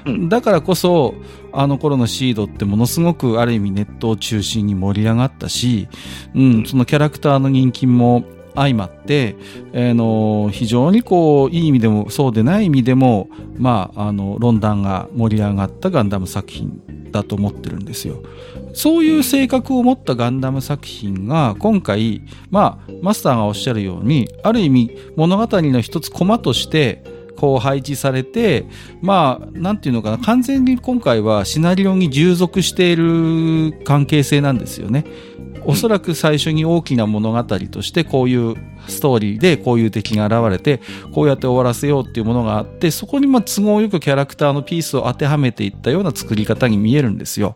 [0.06, 1.16] うんだからこそ、
[1.54, 5.88] あの頃のシードってものすごくある意味ネットを中心に盛り上がったし、
[6.34, 8.24] うん、そのキャラクターの人気も
[8.56, 9.36] 相まって、
[9.74, 18.24] あの、非常にこう、いい意味でも、そうでない意味でも、まあ、あの、論壇が盛り上がったガンダム作品だと思ってるんですよ。
[18.74, 27.04] そういう性格を持ったガンダム作品が今回、まあ、マスターがおっしゃるように、ある意味物語の一つコマとして、
[27.38, 28.66] こう配置されて、
[29.02, 35.06] まあ、なんていうのかな、完全に今回はシナリオに従属している関係性なんですよね。
[35.66, 38.56] おそらく最初に大きな物語としてこういう
[38.88, 40.82] ストーリーでこういう敵が現れて
[41.14, 47.56] こうやって終わらせようっていうものがあってそこにまあ都合よくキャラクターのピースを当てはめていったような作り方に見えるんですよ。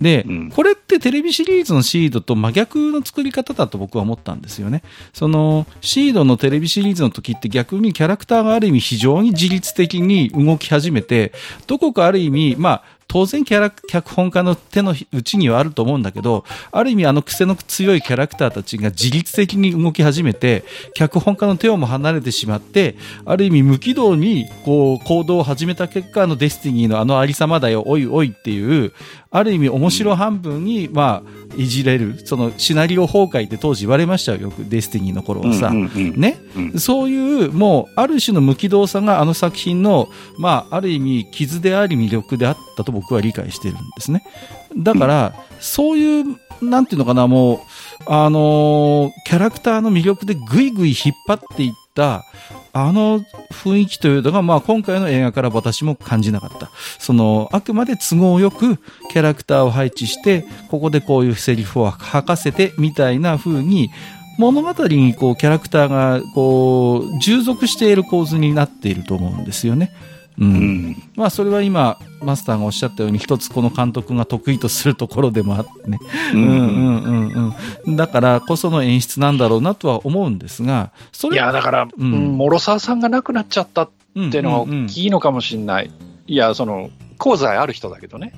[0.00, 4.82] で、うんこれってテレビシリーズのシードと真逆の作り方だと僕は思ったんですよね。
[5.12, 11.32] そのシードのテレビシリーズの時って逆にキャラクターがある意味非常に自律的に動き始めて
[11.66, 20.64] どこかある意味まあ当然キャラ、脚本家の手の内にはあると思うんだけど、ある意味あの癖の強いキャラクターたちが自律的に動き始めて、
[20.94, 28.92] 脚本家の手をも離れてしまって、ある意味無軌道にこう行動を始めた結果、あのデスティニーのあのありさまだよ、おいおいっていう、
[29.30, 35.70] ある意味面白半分に、まあ、いじれる、そのシナリオ崩壊って当時言われましたよ、よくデスティニーの頃はさ。
[35.70, 40.08] ね、うんそういう、もう、ある種の無軌道さがあの作品の、
[40.38, 44.22] まあ、ある意味、傷であり魅力であったと僕は理解してるんですね。
[44.76, 46.24] だから、そういう、
[46.62, 47.58] なんていうのかな、もう、
[48.06, 52.24] あのーキャラクターの魅力でぐいぐい引っ張っていった、
[52.78, 56.70] あの雰囲気というのが、まあ今回の映画から私も感じなかった。
[56.98, 58.76] その、あくまで都合よく
[59.10, 63.90] キャラクターを配置して、ここでこういうセリフを吐かせて、みたいな風に、
[64.38, 69.94] 物語にこうキャラクターがこう従属している構図になっていると思うんですよね。
[70.38, 70.48] うん。
[70.48, 71.02] うん。
[71.16, 75.98] まあそれは今、マスターがおっしゃったように一つこの監督が得意とするところでもあってね。
[76.34, 76.36] う。
[76.36, 77.54] うんんうんうん
[77.86, 77.96] うん。
[77.96, 83.90] だからこその演出なんだろうなとは思うんですが、それいや、だから、うんうん諸沢さんが亡くなっちゃったっ
[84.24, 85.90] っていうのが大きいのかもしれない。
[86.26, 88.32] いや、その、功罪ある人だけどね。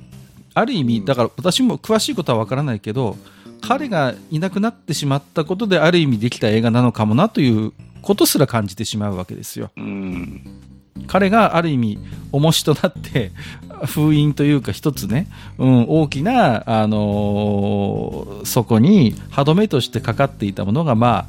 [0.54, 3.16] ある意味、だから私も詳しいことはわからないけど、
[3.60, 9.70] 彼がいなくなってしまったことである意味できた映画なのかもなということすら感じてしまうわけですよ。
[9.76, 10.57] うん。
[11.06, 11.98] 彼がある意味、
[12.32, 13.32] 重しとなって、
[13.86, 21.28] 封印というか一つね、うん、大きな、あのーそこに歯止めとしてかかっていたものが、ま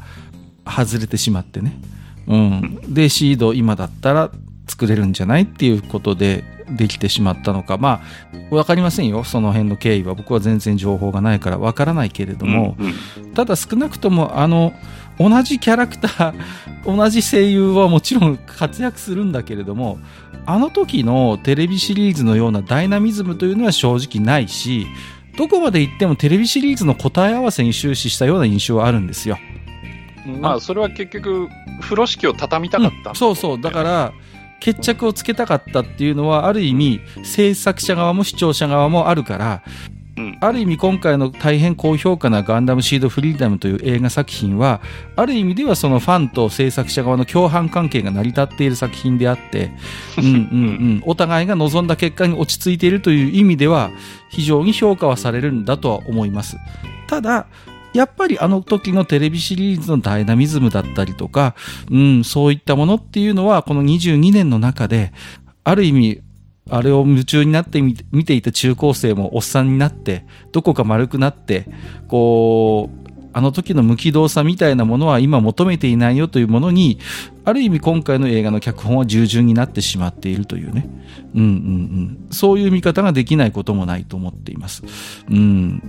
[0.63, 1.79] あ、外れてしまってね。
[2.27, 2.79] うん。
[2.93, 4.31] で、シード今だったら
[4.67, 7.77] 作れるんじゃないっていうことでできてしまったのか。
[7.77, 8.01] ま
[8.51, 9.23] あ、わかりませんよ。
[9.23, 10.13] その辺の経緯は。
[10.13, 14.73] 僕は全然情報がないからわからないけれども、うん、ただ少なくともあの
[15.19, 16.33] 同じキャラクター
[16.85, 19.99] 同じ声優はもちろん活躍するんだけれども
[20.45, 24.87] あの時のテレビシリーズのようなダイナミズムというのは正直ないし
[25.37, 29.37] どこまで行ってもテレビシリーズの答え合わせに終始したような印象はあるんですよ。
[30.41, 31.47] まあ、それは結局、
[31.79, 33.15] 風呂敷を畳みたかったうん。
[33.15, 33.61] そうそう。
[33.61, 34.13] だから
[34.59, 39.63] 決着をつけたかったっていうのはある意味制作者側も視聴者側もあるから
[40.19, 40.37] うん。
[40.41, 44.81] ある意味今回の大変高評価なガンダムシードフリーダムという映画作品は、
[45.15, 49.71] ある意味ではそのファンと制作者側の共犯関係が成り立っている作品であって、
[50.17, 53.91] うんうんうん、お互いが望んだ結果に落ち着いているという意味では、
[54.29, 56.57] 非常に評価はされるんだとは思います。
[57.07, 57.47] ただ、
[57.93, 61.55] やっぱりあの時のテレビシリーズのダイナミズムだったりとか、
[61.89, 65.11] うん、そういったものっていうのは、この22年の中で、
[65.63, 66.21] ある意味、
[66.69, 71.65] あれを夢中になって見ていた中高生もおっさんになって、どこか丸くなって、
[72.07, 76.99] こう、あの時の無機動さみたいなものは今求めていないよというものに、
[77.45, 80.89] ある意味今回の映画の脚本は従順になってしまっているというね。
[81.35, 82.27] うんうんうん。
[82.31, 84.83] そういう見方ができないこともないと思っています。
[85.29, 85.81] うん。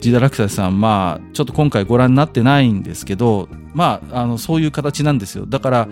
[0.00, 5.46] ジダラクサさん、まあ、ちょっと今回ご覧になってないんですけど、まあ、あの、そういう形なんですよ。
[5.46, 5.88] だから、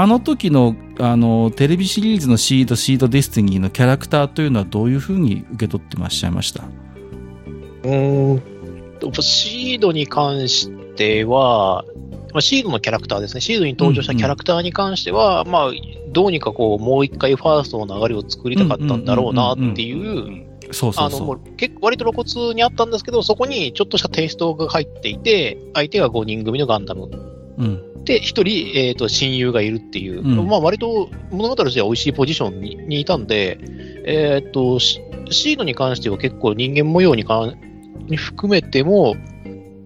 [0.00, 6.62] あの時の、あの、テレビシリーズのシード、シードデスティニーのキャラクターというのはどういうふうに受け取ってまっしゃいました？
[6.62, 8.40] うーん
[9.00, 11.84] と、シードに関しては、
[12.32, 15.70] まあ、シードのキャラクターですね、シードに登場したキャラクターに関しては、まあ、
[16.12, 20.46] どうにかこう、もう一回ファーストの流れを作りたかったんだろうなっていう、
[20.96, 21.24] あの。
[21.24, 27.10] もう結構割と露骨にあったんですけど、そこにちょっとしたテイストが入っていて、相手が5人組のガンダム。
[27.58, 28.04] うん。
[28.04, 33.58] で、一人、えっ、と、親友がいるっていう、うんまあ割と物語としては美味しいポジションににいたんで、
[34.04, 37.58] えっ、と、シシードに関しては結構人間模様にかん
[38.06, 39.16] に含めても、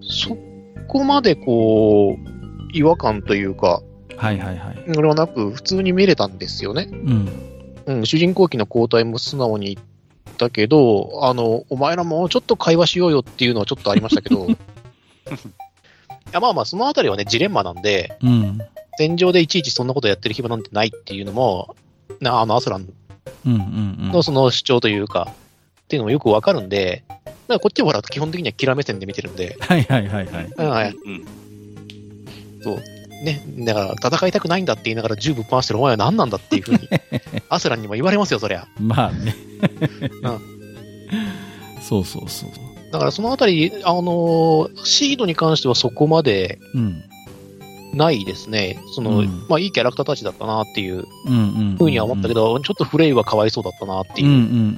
[0.01, 0.37] そ
[0.89, 2.33] こまでこう、
[2.73, 3.83] 違和感というか、
[4.17, 4.85] はいはいはい。
[4.95, 6.89] それはなく、普通に見れたんですよね。
[6.93, 7.29] うん。
[7.87, 9.83] うん、主人公機の交代も素直に言
[10.33, 14.57] ったけど、あの、お前らもうちょっと会話しようよっていうのはちょっとありましたけど、い
[16.33, 18.59] やまあまあ、そのあたりはね、ジレンマなんで、うん。
[18.99, 21.77] 戦場でいちいちそんなことやってる暇なんてないっていうのも、
[22.21, 22.89] なあのアスラン
[23.47, 24.13] うんうんうん。
[24.13, 30.67] のその主張というか、っていうのもよくわかるんで、だからこっちはほら、基本的にはキラー目線で見てるんで、はいはいはいはい。
[30.67, 31.27] はい、うん
[32.63, 32.77] そう。
[33.23, 36.89] ね、だから戦いたくないんだって言いながら銃ぶっ放してるお前は何なんだっていうふうに、
[37.49, 38.67] アスランにも言われますよ、そりゃ。
[38.81, 39.35] まあね。
[41.81, 42.51] そうそうそう。
[42.93, 47.03] だからそのあたり、あのーシードに関してはそこまでうん。
[47.95, 48.79] ないですね。
[48.95, 51.39] その、うんまあいいキャラクターたちだったなっていううんう
[51.75, 51.77] ん。
[51.77, 54.29] ふうには思ったけど、ちょっとフレイはかわいそうだったなっていう。
[54.29, 54.77] うんうん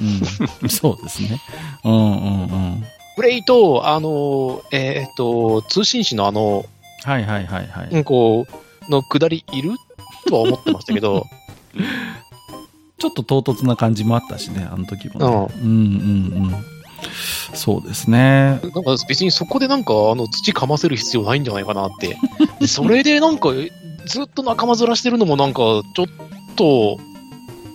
[0.62, 0.68] うん。
[0.68, 1.40] そうですね。
[1.84, 2.84] うんうんうん。
[3.16, 6.64] フレイと、あのーえっ、と、通信士のあの、
[7.04, 7.88] はいはいはいはい。
[7.90, 8.46] うんこ
[8.88, 9.70] う、の下りいる
[10.26, 11.26] とは思ってましたけど、
[12.98, 15.54] ちょっと唐突な感じもあったしね、あの時も、ね。
[15.62, 15.76] うんうんう
[16.48, 16.73] ん。
[17.54, 18.60] そうですね。
[18.62, 22.16] なんか別にそこでなんかあの土かませる必要ないんじゃないかなって。
[22.60, 23.50] で それでなんか
[24.06, 25.60] ずっと仲間面してるのもなんか
[25.94, 26.06] ちょっ
[26.56, 26.98] と、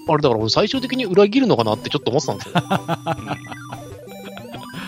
[0.08, 2.54] あれだから最終的に裏切るのかなってちょっと思ってたんですよ。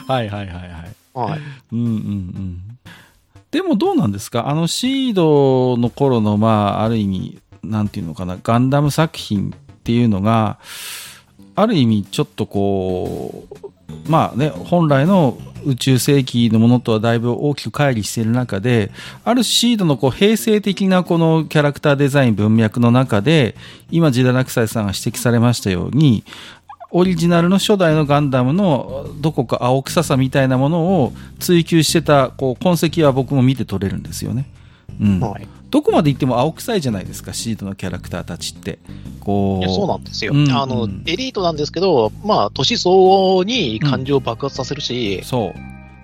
[0.08, 0.72] はいはいはいはい。
[1.14, 1.40] はい。
[1.72, 2.62] うんうんうん。
[3.52, 4.48] でもどうなんですか？
[4.48, 10.58] あのシードの頃の、まあ、ある意味、なんていうのかな、ガンダム作品っていうのが、
[11.56, 13.68] ある意味ちょっとこう、
[14.08, 18.92] まあね、本来の宇宙世紀のものとはだいぶ大きく乖離している中で、
[19.24, 23.56] あるシードのこう平成的なこのキャラクターデザイン文脈の中で、
[23.90, 26.24] 今、ジダナクサイさんが指摘されましたように、
[26.92, 34.46] オリジナルの初代のガンダムのどこか青臭さみたいなものを追求してたこう痕跡は僕も見て取れるんですよね。
[35.00, 35.20] うん。
[35.22, 35.48] はい。
[35.72, 38.78] どこまで行っても青臭いじゃないですか、シードのキャラクターたちって。
[39.22, 40.34] こいうやそうなんですよ。
[40.34, 45.54] うんあのうん、エリートなんですけど、まあ、年相応に感情を爆発させるし、そ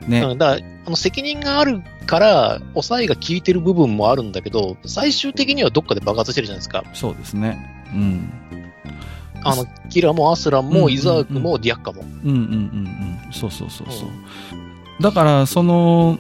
[0.08, 0.10] う。
[0.10, 0.22] ね。
[0.22, 6.86] うん、だあの、責任があるから、抑えが効いてる部分もあるんだけど、最終的にはどっかで爆発してるじゃないですか。
[6.94, 7.60] そうですね。
[7.94, 8.32] うん。
[9.44, 12.04] あの、キラもアスランも、イザークも、ディアッカも。
[12.24, 12.42] うんうんうん
[13.26, 13.34] うん。
[13.34, 14.10] そうそうそうそう。
[15.02, 16.18] だから、その、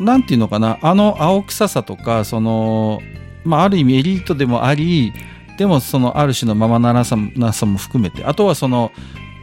[0.00, 3.00] なんていうのかな、あの青臭さとか、その、
[3.44, 5.12] まあ、ある意味エリートでもあり、
[5.58, 8.92] でもそのある種のままならさなさも含めて、あとはその、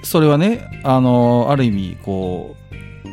[0.04, 2.56] それはね、あの、ある意味、こ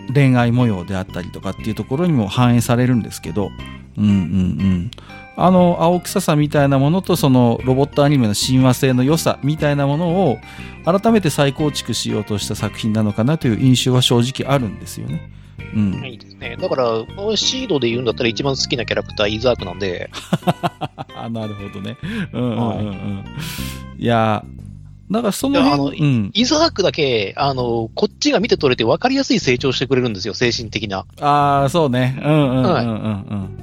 [0.09, 3.51] う、恋愛模様であったりとかっていうところにも反映されるんですけど、
[3.97, 4.91] うんうんうん。
[5.37, 10.39] あの青臭さみたいなものとそのロボットアニメの親和性の良さみたいなものを
[10.85, 15.31] 改めて再構築しようとした作品なのかなという印象は正直あるんですよね。
[15.75, 16.05] うん。
[16.05, 16.57] いいですね。
[16.61, 16.87] だから、
[17.37, 20.11] シードで言うんだったら一番好きなキャラクター、イザークなんで、
[21.15, 21.97] あ、 なるほどね。
[22.33, 23.25] うんうんうんうん。
[23.99, 24.45] いや、
[25.11, 26.31] だからそのいや辺、うん。
[26.33, 32.19] イザークだけ、あの、こっちが見て取れて分かりやすい成長してくれるんですよ、精神的なああ、そうね。
[32.23, 33.55] うんうんうんうん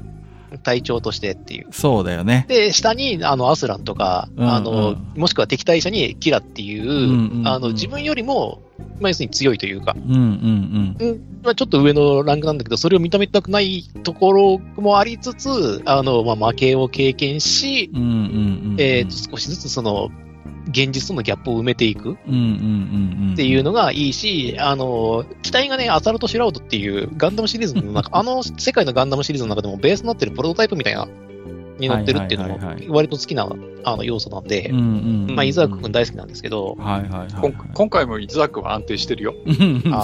[0.52, 0.58] うん。
[0.64, 1.68] 体調としてっていう。
[1.72, 2.46] そうだよね。
[2.48, 8.62] で、下に、あの、アスランとか、うんうんあの、もしくは敵対者にキラっていう、んうんうんあの、自分よりも、
[9.00, 11.40] まあ、要するに強いというか、うんうんうん。
[11.44, 17.90] まあ、ちょっと上のランクなんだけど、それを認めたくないところもありつつ、あの、まあ、負けを経験し、
[19.12, 20.10] 少しずつその、
[20.68, 22.14] 現実とのギャップを埋めていく。
[23.34, 31.08] っていうのがいいし、あの、機体がね、アサルト・シュラウドっていうガンダムシリーズの中、 あの世界のガンダムシリーズの中でもベースになってるプロトタイプみたいな、
[31.80, 33.48] に乗ってるっていうのも割と好きな
[33.84, 34.72] あの要素なんで。
[34.72, 36.78] まあ、伊沢君大好きなんですけど、
[37.74, 39.34] 今回もイザークは安定してるよ。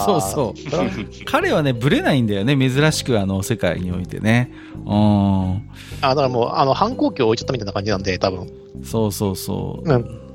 [0.06, 0.72] そうそう。
[1.26, 4.52] 彼はね、ブレないんだよね、珍しくあの世界においてね。
[4.86, 5.70] うん。
[6.02, 8.50] あだからもう、あの、反抗期を置いちゃったみたいな感じなんで、多分。
[8.84, 9.90] そうそうそう。
[9.90, 10.28] うん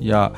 [0.00, 0.32] いや、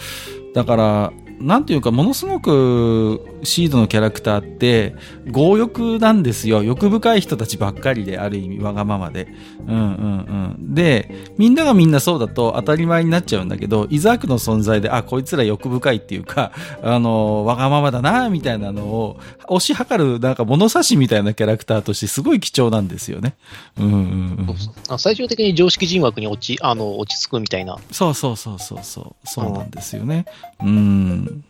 [0.55, 4.95] だから、なんていうか、ものすごくシードのキャラクターって、
[5.33, 6.63] 強欲なんですよ。
[6.63, 9.29] 欲深い人たちばっかりで、ある意味、わがままで。
[9.67, 10.75] うんうんうん。
[10.75, 16.53] で、みんながみんなそうだと当たり前になっちゃうんだけど、イザークの存在で、あ、こいつら欲深いっていうか、
[16.83, 23.35] あの、わがままだな、みたいなのを、推し量る、なんか物差しみたいなキャラクターとして、すごい貴重なんですよね。
[23.79, 24.57] うんうんうん。
[24.89, 27.77] あ最終的に常識人枠に落ち、あの、落ち着くみたいな。
[27.91, 29.29] そうそうそうそうそう。
[29.29, 30.27] そうなんですよね。
[30.61, 31.45] うん。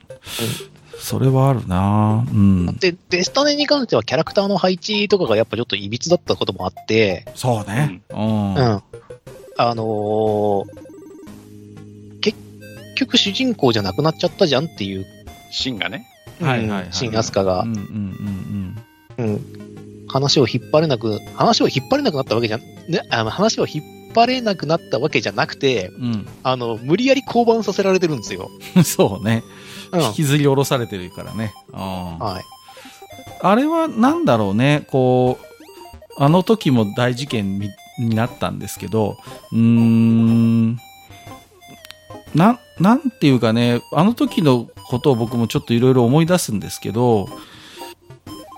[0.98, 2.76] それはあるなうん。
[2.76, 8.02] で、デスタネに関してはキャラクターの配置とかがやっぱちょっと歪だったこともあって、そうね。
[8.10, 8.54] うん。
[8.54, 8.82] うん。
[9.56, 10.92] あのー
[12.20, 12.38] 結
[12.94, 15.06] 局主人公じゃなくなっちゃったじゃんっていう、
[15.50, 16.06] シンがね。
[16.40, 18.76] はいはいはいうん新アスカがうん、うん
[19.18, 26.26] うんうん、話を引っ張れなく、話を引っ張れなくなったわけじゃん、ね、あの話を引っ張れなくなったわけじゃなくて、うん。
[26.42, 28.50] あの、無理やり降板させられてるんですよ。
[28.76, 28.84] うん。
[28.84, 29.42] そうね。
[29.92, 30.02] うん。
[30.02, 31.54] 引きずり下ろされてるからね。
[31.72, 32.18] うん。
[32.18, 32.44] はい。
[33.40, 34.86] あれはなんだろうね。
[34.90, 35.44] こう、
[36.16, 39.18] あの時も大事件にになったんですけど、
[39.52, 40.78] うーん。
[42.34, 47.28] な、なんていうかね、あの時のことを僕もちょっといろいろ思い出すんですけど、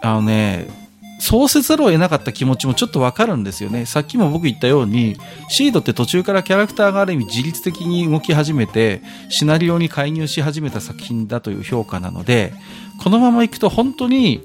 [0.02, 0.68] あのね、
[1.24, 3.86] そうせざるを得なかった気持ちもちょっとわかるんですよね。
[3.86, 5.16] さっきも僕言ったように、
[5.48, 12.52] シードって途中からキャラクターがある意味自律的に動き始めて、シナリオに介入し始めた作品だという評価なので、
[13.02, 14.42] このままいくと本当に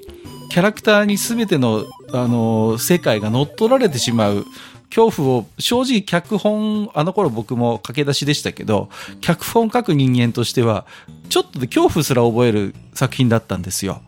[0.48, 4.46] キャラクターに全ての、あの世界が乗っ取られてしまう
[4.88, 8.88] 恐怖を正直脚本、あの頃僕も駆け出しでしたけど、
[9.20, 10.86] 脚本書く人間としては、
[11.28, 14.00] ちょっとで恐怖すら覚える作品だったんですよ。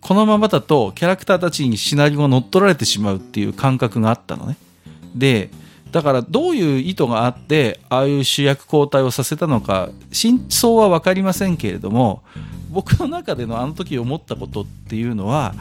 [0.00, 4.56] このままだとキャラクターたちにシナリオが乗っ取られてしまうっていう感覚があったのね。
[5.14, 5.50] で、
[5.90, 12.22] だからどういう意図があって、ああいう主役交代をさせたのか、真相はわかりませんけれども、
[12.70, 15.54] 僕の中でのあの時思ったことっていうのは、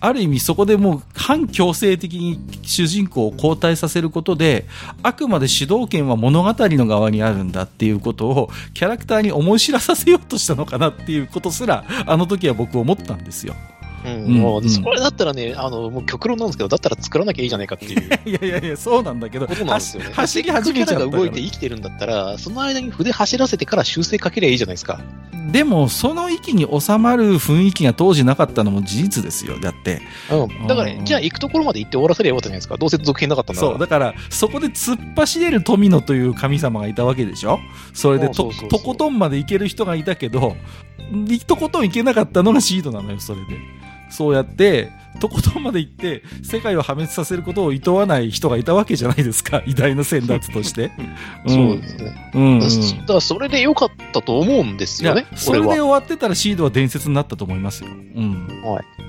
[0.00, 4.66] ある意味そこでもう反強制的に主人公を交代させることで、
[5.02, 13.54] あくまで主導権は物語の側にあるんだっていうことをキャラクターに思い知らさせようとしたのかなっていうことすら、あの時は僕思ったんですよ。
[14.04, 20.10] もう、うんそれだったらね、あの、もう極論なんですけど、だったら作らなきゃいいじゃないかっていういやいやいや、そうなんだけど、ことなんですよね。
[20.12, 25.00] 走り始めちゃが動いて生きてるんだったら、その間に筆走らせてから修正かけりゃいいじゃないですか。
[25.52, 29.60] でも、その域に収まる雰囲気が当時なかったのも事実ですよ。
[29.60, 30.00] だって。
[30.30, 30.66] うん。
[30.66, 32.76] だから、うんじゃあ行くところまで行って終わらせりゃよかったじゃないですか。
[32.76, 33.72] どうせ続編なかったんだから。
[33.72, 33.80] そう。
[33.80, 37.60] だから、そこで突っ走れる富野という神様がいたわけでしょ？
[37.92, 40.56] それでとことんまで行ける人がいたけど、
[41.46, 43.58] とことん行けなかったのがシードなのよ、それで。
[44.08, 44.90] そうやって、
[45.20, 49.62] とことんまで行って、世界を破滅させることを厭わない人がいたわけじゃないですか。
[49.66, 50.90] 偉大な先達として。
[51.46, 52.30] そうですね。
[52.34, 52.42] うん。
[52.42, 52.60] うん、うん。
[52.60, 52.66] だ
[53.06, 55.66] からそれで良かったと思うんですよね、それで。
[55.66, 57.90] 終わってたらシードは伝説になったと思いますよ。
[57.90, 58.48] うん。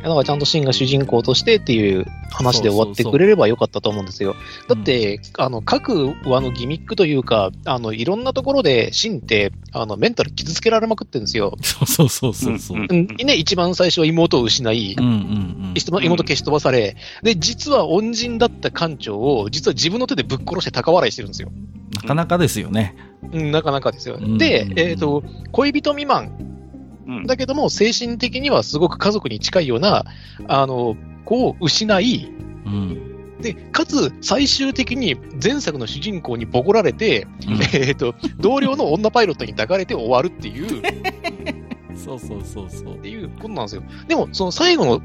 [0.05, 4.35] だからちゃんとシンが主人公としてっていう話で終わってくれればよかったと思うんですよ。
[4.67, 11.57] だって、あの、各話のギミックというか、あの、いろんなところでシンって、あの、メンタル傷つけられまくってるんですよ。
[11.61, 12.77] そ うそうそうそうそう。
[12.77, 15.13] うんうん、ね、一番最初は妹を失い、うんうんう
[15.71, 15.73] ん。
[16.01, 21.51] 妹消し飛ばされ、で、実は恩人だった艦長を、実は自分の手でぶっ殺して高笑いしてるんですよ。
[21.95, 22.95] なかなかですよね。
[23.31, 24.17] うん、なかなかですよ。
[24.19, 26.55] うんで、えっ、と、恋人未満
[27.07, 30.05] うんだけども、精神的にはすごく家族に近いような、
[30.47, 32.31] あの、子を失い、
[32.65, 33.41] うん。
[33.41, 40.81] で、かつ、最終的に前作の主人公にボコられて、うんえっ、と、同僚の女パイロットに抱かれて終わるっていう、っ
[41.95, 42.95] そうそうそうそう。
[42.95, 43.83] ていうことなんですよ。
[44.07, 45.01] でも、その最後の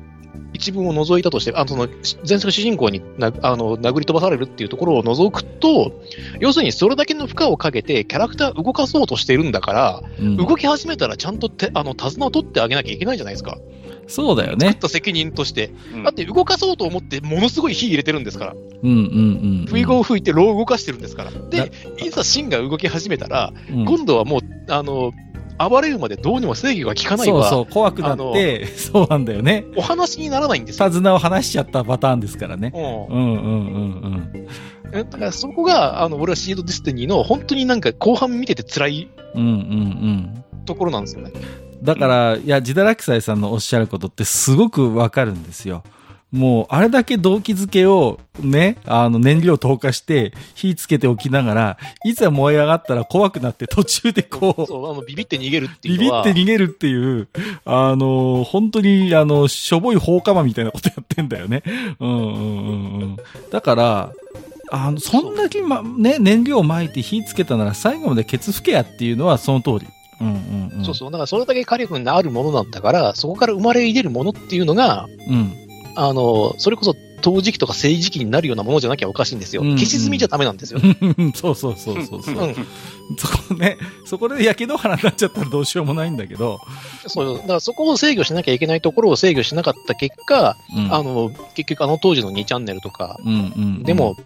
[0.52, 1.88] 一文を除いたとして、あの、その、
[2.28, 5.92] 前作主人公にな、あの、殴り飛ばされるっていうところを除くと、
[6.38, 13.58] 要するにそれだけの負荷をかけて、キャラクター動かそうとしてるんだから、うん動き始めたらちゃんとて、あの、手綱を取ってあげなきゃいけないじゃないですか。
[14.06, 14.66] そうだよね。
[14.66, 15.70] 作った責任として。
[15.94, 18.54] うんだって動かそうと思って、ものすごい火入れてるんですから。
[18.54, 18.98] うんうんう
[19.64, 19.66] ん。
[19.68, 21.30] 不意語を吹いて、ローを動かしてるんですから。
[21.30, 21.70] なで、
[22.04, 25.12] いざ芯が動き始めたら、うん今度はもう、あの、
[25.68, 29.66] 暴れるまでどうにも制御が効かないわ、そうそう、怖くなって、そうなんだよね。
[29.76, 30.86] お話にならないんですよ。
[30.86, 32.72] 手綱を離しちゃったパターンですからね。
[32.74, 34.48] うんうんうんうんうん。
[34.92, 39.54] えだからそこが、あの、俺はシードディスティニーの本当になんか後半見てて辛いうんうんう
[40.56, 40.64] ん。
[40.64, 41.32] ところなんですよね。
[41.82, 45.82] だから、いや、ジダラキサイさんのおっしゃることってすごくわかるんですよ。
[46.32, 56.22] もう、あれだけ動機づけをね、あの、燃料投下して、火つけておきながら、いざ燃え上がったら怖くなって途中でこう、そう、あの、ビビって逃げるっていビビっ。
[56.22, 57.28] て逃げるっていう、
[57.64, 61.62] あの、本当に、あの、しょぼい放火魔みたいなことやってんだよね。
[61.98, 63.16] うんうんうんうん。
[63.50, 64.12] だから、
[64.70, 69.88] あの、そんだけ、ま、ね、燃料を撒いて火つけたなら最後までケツ吹けやっていうのはその通り。
[70.20, 70.84] うんうんうん。
[70.84, 71.10] そうそう。
[71.10, 75.52] だからそれだけ火力になるものなんだから、そこから生まれ出るものっていうのが、うん。
[75.96, 79.62] あの、それこそ陶磁器とか政治期になるようなものじゃなきゃおかしいんですよ。
[79.62, 80.80] うんうん消し済みじゃダメなんですよ。
[81.34, 82.34] そうそうそうそうそう。
[82.34, 82.54] うん。
[83.16, 86.60] そこね、そこで焼け野原になっちゃったらどうしようもないんだけど、
[87.06, 87.38] そう。
[87.38, 94.16] だからそこを制御しなきゃいけないところを制御しなかった結果、うん、あの、結局あの当時の2チャンネルとか、うんうんうんでも、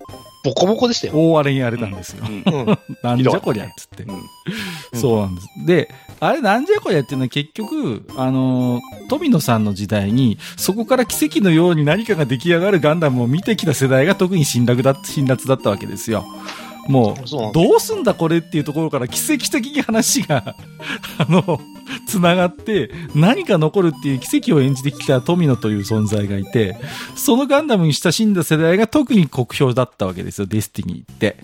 [0.45, 1.15] ボコボコでしたよ。
[1.17, 2.25] 大荒れにやれたんですよ。
[2.29, 2.79] うんうん。
[3.03, 4.03] なんじゃこりゃっつって。
[4.03, 4.21] うん
[4.93, 5.49] そうなんです。
[5.67, 16.27] で、あれなんじゃこりゃっていうのは結局、あのー、富野さんの時代に、そこから奇跡のように何かが出来上がるガンダムを見てきた世代が特に辛辣だ、辛辣だったわけですよ。
[16.89, 20.55] もう、どうすんだこれっていうところから奇跡的に話が、
[21.19, 21.61] あの、
[22.07, 26.77] 繋がって、何か残るっていう奇跡を演じてきた富野という存在がいて、
[27.15, 31.37] そのガンダムに親しんだ世代が特に酷評だったわけですよ、デスティニーって。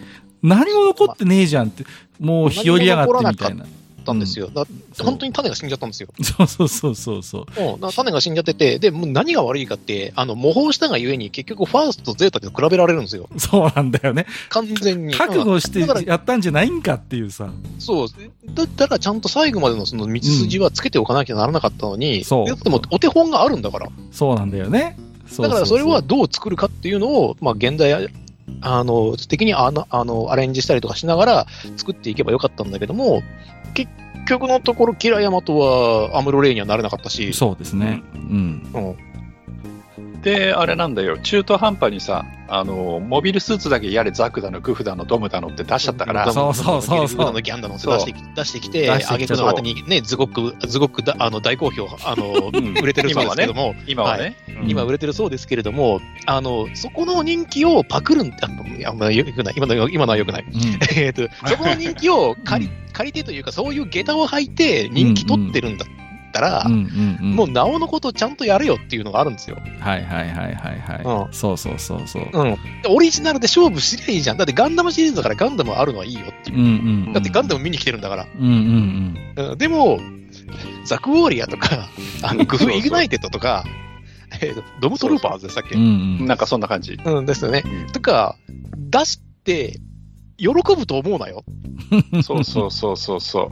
[0.42, 1.84] 何も残ってねえじゃんって、
[2.18, 3.66] もう日和りやがってみたいな。
[4.00, 4.50] たんですよ。
[4.54, 6.08] う本当に種が死んじゃったんですよ。
[6.22, 7.46] そうそうそうそうそう。
[7.82, 13.28] うん、種が死んじゃってて、で、もう何が悪いかって、あの、模倣したがゆえに結局ファーストとゼータで比べられるんですよ。
[13.38, 14.26] そうなんだよね。
[14.48, 15.14] 完全に。
[15.14, 17.50] 覚悟してやったんじゃないんかっていうさ。
[17.78, 18.08] そう。
[18.54, 23.88] だったらちゃんと最後までのその道筋はつけておかなきゃならなかったのに、そうだってもうお手本があるんだから。
[24.10, 24.96] そうなんだよね。
[25.26, 28.08] そうだからそれはどう作るかっていうのを、まあ現代、
[28.60, 31.46] あの、的にあの、あの、アレンジしたりとかしながら
[31.76, 33.22] 作っていけばよかったんだけども、
[33.74, 33.90] 結
[34.26, 38.02] 局のところ、キラヤマとはアムロレイにはなれなかったし、そうですね。
[38.14, 38.70] うん。
[38.72, 39.09] うん。
[40.22, 54.36] で、あれなんだよ、中途半端にさ、あの、モビルスーツだけやれザクだの、グフだの、ドムだのって出しちゃったから、そうそうそうそうのギャンダのそう出してき出してきて、あげくの果てにね、ズゴック、ズゴックだ、あの、大好評、あの、うん売れてるそうですけども、今はね。
[54.48, 59.54] うん今売れてるそうですけれども、あの、そこの人気をパクるんって、ああんまよくない。
[59.56, 60.44] 今の、今のはよくない。
[60.44, 65.86] うんえっと、そこの人気を借り、借りてというか、そういう下駄を履いて人気取ってるんだ
[66.30, 67.36] ったら、うんうんうん。
[67.36, 69.58] もう、なおのことちゃんとやれよっていうのがあるんですよ。
[69.80, 71.28] はいはいはいはいはい。
[71.30, 72.28] うそうそうそうそう。
[72.32, 72.54] うん。
[72.82, 74.36] でオリジナルで勝負すりゃいいじゃん。
[74.38, 76.62] だってガンダムシリーズだからガンダムあるのはいいよっていうう。
[76.62, 76.64] ん
[77.06, 77.12] うん。
[77.12, 78.26] だってガンダム見に来てるんだから。
[78.38, 80.00] うんうんうん、でも、
[80.84, 81.88] ザクウォーリアとか、
[82.22, 83.64] あの、グフイグナイテッドとか、
[84.40, 85.74] えーとドムトルーパーズでしたっけ？
[85.74, 85.86] うんう
[86.24, 86.26] ん。
[86.26, 86.98] なんかそんな感じ。
[87.04, 87.64] うんですよね。
[87.64, 88.36] うんとか、
[88.76, 89.80] 出して、
[90.38, 91.44] 喜ぶと思うなよ。
[92.22, 93.50] そうそうそうそうそう。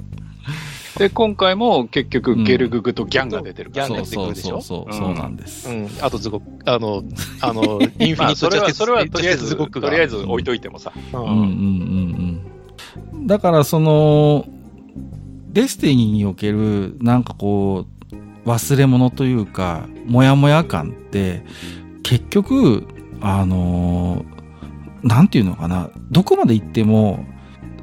[0.97, 3.95] で、今回も結局、ゲルググとギャンが出てるからね。
[3.97, 4.61] ギャンそうそう出てくるでしょ？
[4.63, 5.69] そうそう、うんそうなんです。
[5.69, 5.89] うん。
[6.01, 7.03] あとズゴあの、
[7.41, 7.63] あの、
[7.99, 9.89] インフィまあ、ニットそれは、それはとりあえず、ズゴックが。
[9.89, 10.93] とりあえず置いといてもさ。
[11.13, 12.43] ううんうんうん
[13.15, 13.27] うん。
[13.27, 14.47] だからその、
[15.53, 17.87] デスティニーにおける、なんかこ
[18.45, 21.43] う、忘れ物というか、もやもや感って、
[22.03, 22.87] 結局、
[23.21, 24.39] あのー
[25.01, 27.25] なんていうのかな、どこまで行っても、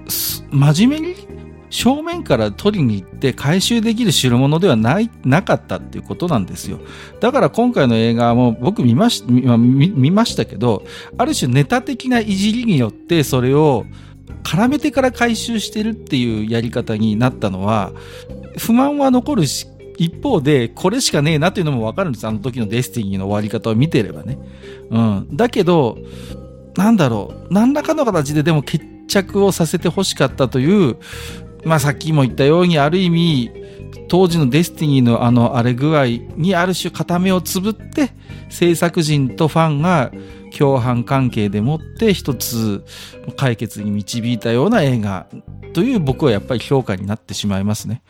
[0.10, 1.16] す真面目に
[1.70, 6.80] 正面から取りに行って回収できる代物ではない、なかったっていうことなんですよ。
[7.20, 10.84] だから今回の映画も僕見まし見ましたけど、
[11.18, 13.86] ある種ネタ的ないじりによってそれを
[14.44, 17.92] 絡めてから回収してるっていうやり方になったのは、
[18.58, 22.28] 不満は残るし、一方でこれしかねえなっていうのもわかるんです。
[22.28, 24.38] あの時のデスティニーの終わり方を見てればね。
[24.90, 25.28] うん。
[25.32, 25.98] だけど、
[26.76, 30.98] なんだろう、何らかの形ででも決着をさせて欲しかったという、
[31.66, 33.52] まあさっきも言ったようにある意味、
[34.08, 36.06] 当時のデスティニーのあの荒れ具合
[36.38, 38.12] にある種片目をつぶって、
[38.50, 40.12] 制作人とファンが
[40.58, 42.86] 共犯関係でもって一つ
[43.36, 45.28] 解決に導いたような映画
[45.74, 48.02] という僕はやっぱり評価になってしまいますね。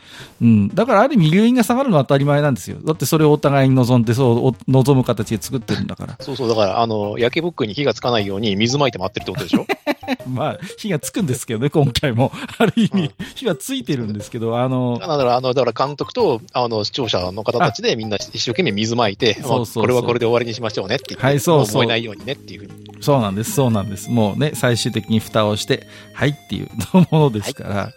[0.41, 0.67] うん。
[0.67, 2.77] だからある意味留飲が下がるのは当たり前なんですよ。
[2.85, 6.17] だってそれをお互いに望んでそう、望む形で作ってるんだから。
[6.19, 9.65] そうそう、だから、あの、焼けぼっくに火がつかないように水まいて待ってるってことでしょ？
[10.27, 12.31] まあ、火がつくんですけどね、今回も。
[12.57, 22.85] ある意うん味、火はついてるんですけど、あの、だから、あの、だから監督と、あの、視聴者の方たちでみんな一生懸命水まいて、まあそうそうこれはこれで終わりにしましょうねって言って、はいそうそうも燃えないようにねっていうふうに。
[23.01, 24.09] そうなんです、そうなんです。
[24.09, 27.91] もうね、最終的に蓋をして、はいっていうものですから、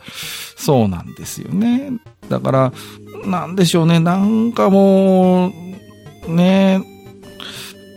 [0.56, 1.92] そうなんですよね。
[2.28, 2.72] だから、
[3.24, 5.52] なんでしょうね、なんかも
[6.26, 6.82] う、ね、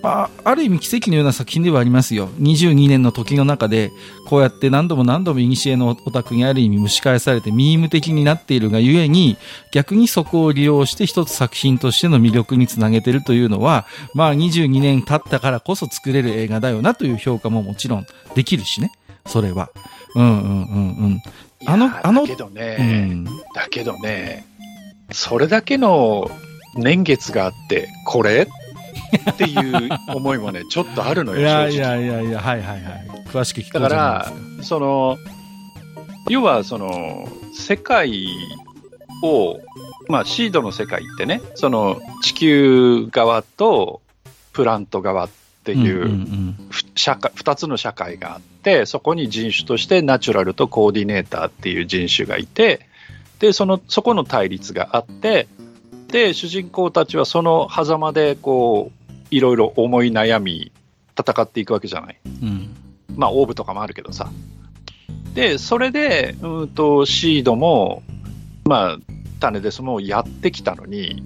[0.04, 2.30] あある意味奇跡のような作品ではありますよ。
[2.40, 3.92] 22年の時の中で、
[4.28, 9.38] こうやって何度も何度も古のオタクにある意味蒸し返されてミーム的になっているがゆえに、
[9.72, 13.86] 逆にそこを利用して一つ作品としての魅力につなげてるというのは、
[14.16, 18.92] まあ22年経ったからこそ作れる映画だよなという評価ももちろんできるしね。
[19.28, 19.70] それは。
[20.16, 21.22] うんうんうんうん。
[21.68, 23.26] あのあのだけどね、うん。
[23.26, 23.32] だ
[23.70, 24.48] けどね、
[25.12, 26.32] それだけの
[26.76, 28.48] 年月があって、これ？
[29.32, 31.76] っていう思いもね、ちょっとあるのよ、 いやい。
[31.76, 33.08] やいやいや、はいはいはい。
[33.28, 35.18] 詳しく聞こだからその、
[36.30, 38.28] 要はその、世界
[39.24, 39.60] を、
[40.08, 44.02] まあ、シードの世界ってね、その、地球側と
[44.54, 45.30] プラント側っ
[45.64, 46.56] ていう、
[46.96, 52.88] 社会2つの社会があってそこに人種としてナチュラルとコーディネーターっていう人種がいて
[53.40, 55.48] でそのそこの対立があって
[56.08, 59.01] で主人公たちはその狭間でこう
[59.32, 60.72] いろいろ思い悩み
[61.18, 62.20] 戦っていくわけじゃない。
[62.44, 62.48] うん。
[62.48, 62.82] うん
[63.16, 64.32] まあオーブとかもあるけどさ。
[65.34, 68.04] でそれでうんとシードも
[68.66, 68.98] まあ
[69.40, 71.24] 種ですもやってきたのに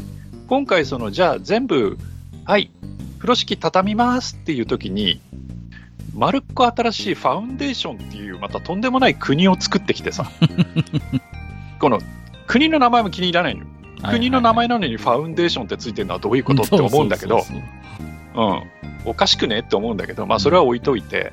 [0.47, 1.97] 今回そのじゃあ全部
[2.45, 2.71] はい
[3.17, 5.21] 風呂敷畳みますっていう時に
[6.13, 10.29] 丸っこ新しいファウンデーションっていうまたとんでもない国を作ってきてさ。
[11.79, 11.99] この
[12.47, 13.67] 国の名前も気に入らないのよ
[14.11, 18.63] 国の名前なのにファウンデーションってついてるのはどういうことって思うんだけどそうん、
[19.05, 21.31] おかしくねって思うんだけど、まあ、それは置いといて、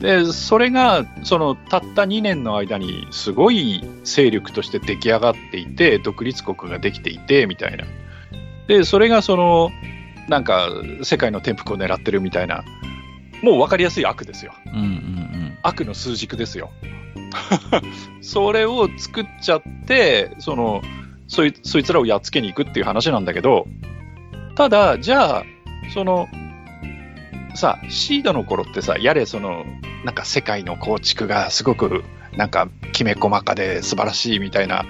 [0.00, 7.84] でそれがそのたった2年の間にすごい勢力として出来上がっていて独立国ができていてみたいな。
[8.68, 9.70] でそれがその
[10.28, 10.68] なんか
[11.02, 12.64] 世界の転覆を狙ってるみたいな
[13.42, 14.52] もう分かりやすい悪ですよ。
[14.66, 15.58] うんうん。
[15.62, 16.70] 悪の数軸ですよ。
[18.22, 20.82] それを作っちゃってその
[21.28, 23.66] そいそいつらをやっつけに行くっていう話なんだけど
[24.56, 25.44] ただじゃあ
[25.94, 26.28] その
[27.54, 29.64] さシードの頃ってさやれその
[30.04, 32.02] なんか世界の構築がすごく
[32.36, 34.84] なんかきめ細かで素晴らしいみたいな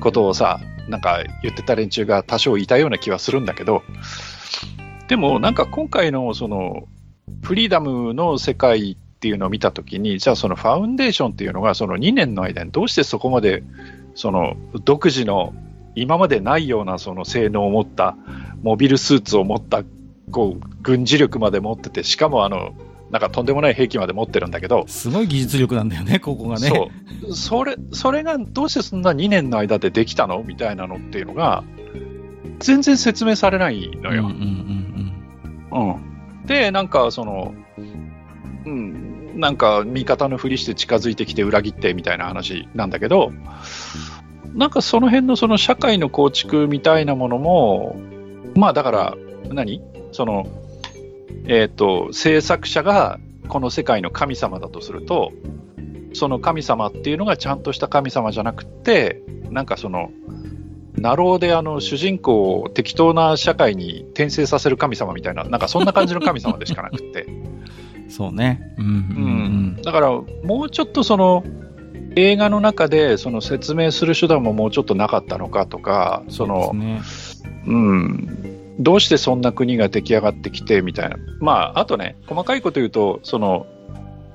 [0.00, 3.82] ことをさなんか言ってた連中が多少いたような気はするんだけど
[5.08, 6.88] でもなんか今回のその
[7.42, 13.62] フリーダムの世界っていうのを見たときに、じゃあそのファウンデーションっていうのがその2年の間にどうしてそこまで
[14.14, 15.54] その独自の
[16.00, 18.16] 今までないようなその性能を持った
[18.62, 19.84] モビルスーツを持った
[20.30, 22.74] こう軍事力まで持ってて、しかもあの
[23.10, 26.68] なんかとんでもない兵器まで持ってるんだけど、すごい技術力なんだよね、ここがね。
[26.68, 26.90] そ
[27.28, 30.42] うそれそれがどうしてそんな2年の間でできたの？
[30.44, 31.64] みたいなのっていうのが
[32.60, 34.26] 全然説明されないのよ。
[34.26, 35.12] うんうん
[35.72, 37.54] うんうん、で、なんかその、
[38.66, 43.32] うん、なんか味方のふりして近づいてきて裏切ってみたいな話なんだけど、
[44.54, 47.96] なんかその辺のその社会の構築みたいなものも、
[48.54, 49.16] まあだから、
[49.48, 49.82] 何？
[50.12, 50.46] その、
[51.46, 55.32] えっ、と、制作者がこの世界の神様だとすると、
[56.14, 60.10] その神様っていうのがちゃんとした神様じゃなくて、なんかその、
[60.96, 67.26] ナローであの主人公を適当な社会に転生させる神様みたいな、なんかそんな感じの神様でしかなくて。
[68.08, 68.74] そうね。
[68.76, 68.86] うん。
[68.86, 68.94] うん
[69.76, 71.44] うん、だから、もうちょっとその、
[72.16, 77.00] 映画の中でその説明する手段ももうちょっとなかったのかとか、その、ね、
[77.66, 81.16] うん、どうしてそんな国が出来上がってきてみたいな。
[81.40, 83.66] まあ、あとね、細かいこと言うと、その、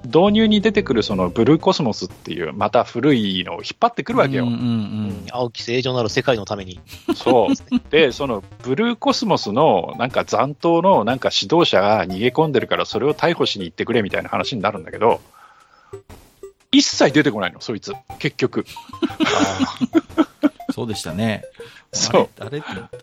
[0.06, 4.46] 導入に出てくるそのブルーコスモスっていう、また古いのを引っ張ってくるわけよ。
[4.46, 6.80] うんうんうん青き正常なる世界のために。
[7.16, 7.90] そう。
[7.90, 15.22] で、そのブルーコスモスのなんか残党のなんか指導者が逃げ込んでるからそれを逮捕しに行ってくれみたいな話になるんだけど、
[16.76, 17.94] 一切出てこないの、そいつ。
[18.20, 18.66] 結局。
[20.74, 21.44] そうでしたね。
[21.94, 22.30] そう。
[22.40, 22.98] あれって思って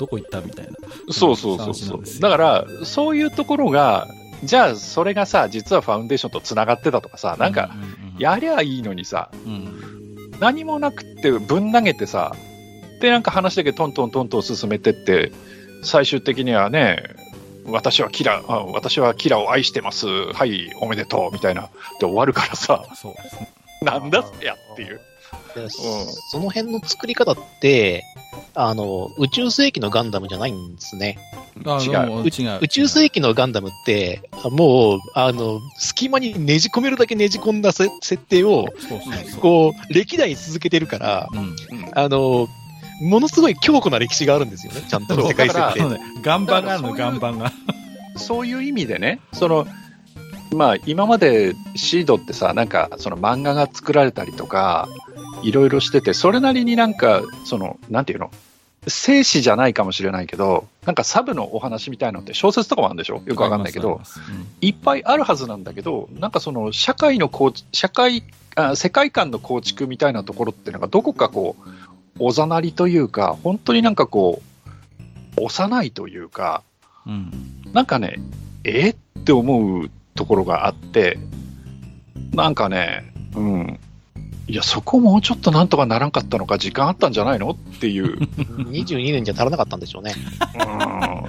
[0.00, 0.72] どこ行ったみたいな。
[1.12, 2.20] そうそうそうそう。
[2.20, 4.08] だから、そういうところが、
[4.42, 7.70] じゃあそれがさ、実はファウンデーションと繋がってたとかさ、なんか、
[8.18, 12.34] やりゃいいのにさ、うん、何もなくってぶん投げてさ、
[13.00, 15.30] で、なんか話だけトントントントン進めてって、
[15.84, 17.02] 最終的にはね、
[17.70, 20.06] 私はキラあ私はキラを愛してます。
[20.06, 21.32] はい、おめでとう。
[21.32, 21.68] みたいな。
[22.00, 23.52] で終わるからさ、そうですね。
[23.82, 25.00] なんだそりゃっていう。
[25.54, 28.04] でその辺の作り方って、
[28.54, 31.18] あの、宇宙世紀のガンダムじゃないんですね。
[31.66, 32.58] あ違うも違う。
[32.62, 39.40] 宇宙世紀のガンダムって、もう、あの、隙間にねじ込めるだけねじ込んだせ設定を、そうそうそう。
[39.40, 41.40] こう、歴代続けてるから、うん。
[41.40, 42.48] うんあの、
[43.00, 45.80] ものすごい強固な歴史があるんですよね、ちゃんと世界設定。
[45.80, 46.00] そうね。
[46.24, 47.52] 岩盤があるの、だからそういう岩盤が。
[48.16, 49.66] そういう意味でね、その、
[50.54, 54.88] まあ、今までシードってさ、なんか、その漫画が作られたりとか、
[55.42, 58.30] いろいろしてて、それなりになんか、その、なんていうの
[58.86, 63.22] 生死じゃないかもしれないけど、なんかサブのお話みたいのって小説とかもあるんでしょ？
[63.26, 64.20] よくわかんないけど、あります。
[64.20, 68.22] ありますいっぱいあるはずなんだけど、なんかその社会の構築、社会
[68.54, 71.68] あ、世界観の構築みたいなところっていうのがどこかこう、
[72.18, 74.42] おざなりというか、本当になんかこ
[75.36, 76.62] う、幼いというか、
[77.06, 77.12] うん。
[77.12, 77.32] うん
[77.74, 78.14] なんかね、
[78.64, 81.18] えーって思うところがあって、
[82.32, 83.78] なんかね、うん。
[84.46, 87.50] いや、そこもうちょっとなんとかならんかったのか、時間あったんじゃないの？
[87.50, 88.16] っていう。
[88.72, 90.14] 22年じゃ足らなかったんでしょうね。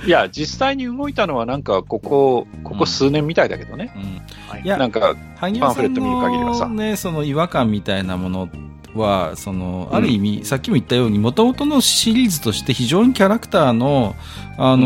[0.02, 3.92] うんいや、実際に動いたのはなんか、ここ、ここ数年みたいだけどね。
[3.98, 4.02] うん。
[4.48, 8.50] はいいやなんか、パンフレット見る限りはさのね、その違和感みたいなもの
[8.96, 14.16] は、その、ある意味、さっきも言ったように、もともとのシリーズとして非常にキャラクターの、
[14.58, 14.78] パワ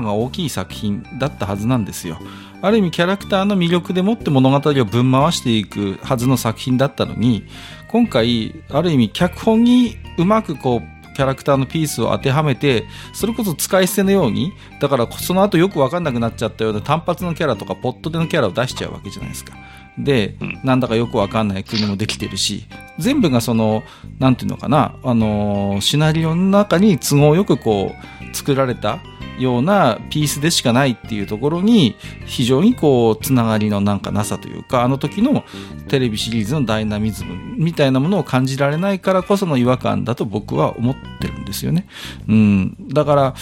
[0.00, 2.18] ーが大きい作品だったはずなんですよ。
[2.62, 7.44] ある意味、キャラクターの魅力でもって物語をぶん回していくはずの作品だったのに、
[7.88, 12.84] 今回、ある意味、脚本にうまくこう、キャラクターのピースを当てはめて、
[13.14, 19.54] それこそ使い捨てのように、だからその後よくわかんなくなっちゃったような単発のキャラとかポットでのキャラを出しちゃうわけじゃないですか。
[19.98, 22.66] で、うんなんだかよくわかんない国もできてるし、
[22.98, 23.82] 全部がその、
[24.18, 28.98] なんていうのかな、あのーシナリオの中に都合よくこう、作られた
[29.38, 31.94] ようなピースでしかないっていうところに、
[32.24, 35.44] 非常にこう、つながりのなんかなさというか、あの時の
[35.88, 41.86] テレビシリーズのダイナミズムみたいなものを感じられないからこその違和感だと僕は思ってるんですよね。
[42.28, 42.88] うん。
[42.88, 43.34] だから、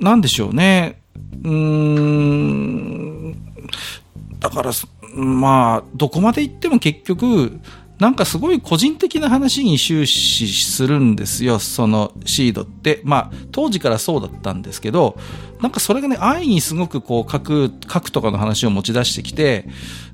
[0.00, 1.00] なんでしょうね。
[1.42, 3.32] うーん。
[4.38, 4.70] だから、
[5.18, 7.58] まあ、どこまで行っても結局、
[7.98, 13.00] なんかすごい個人的な話に終始するんですよ、そのシードって。
[13.02, 15.18] まあ、当時からそうだったんですけど、
[15.60, 19.68] なんかそれがね、安易にすごくこう、書く、書くとかの話を持ち出してきて、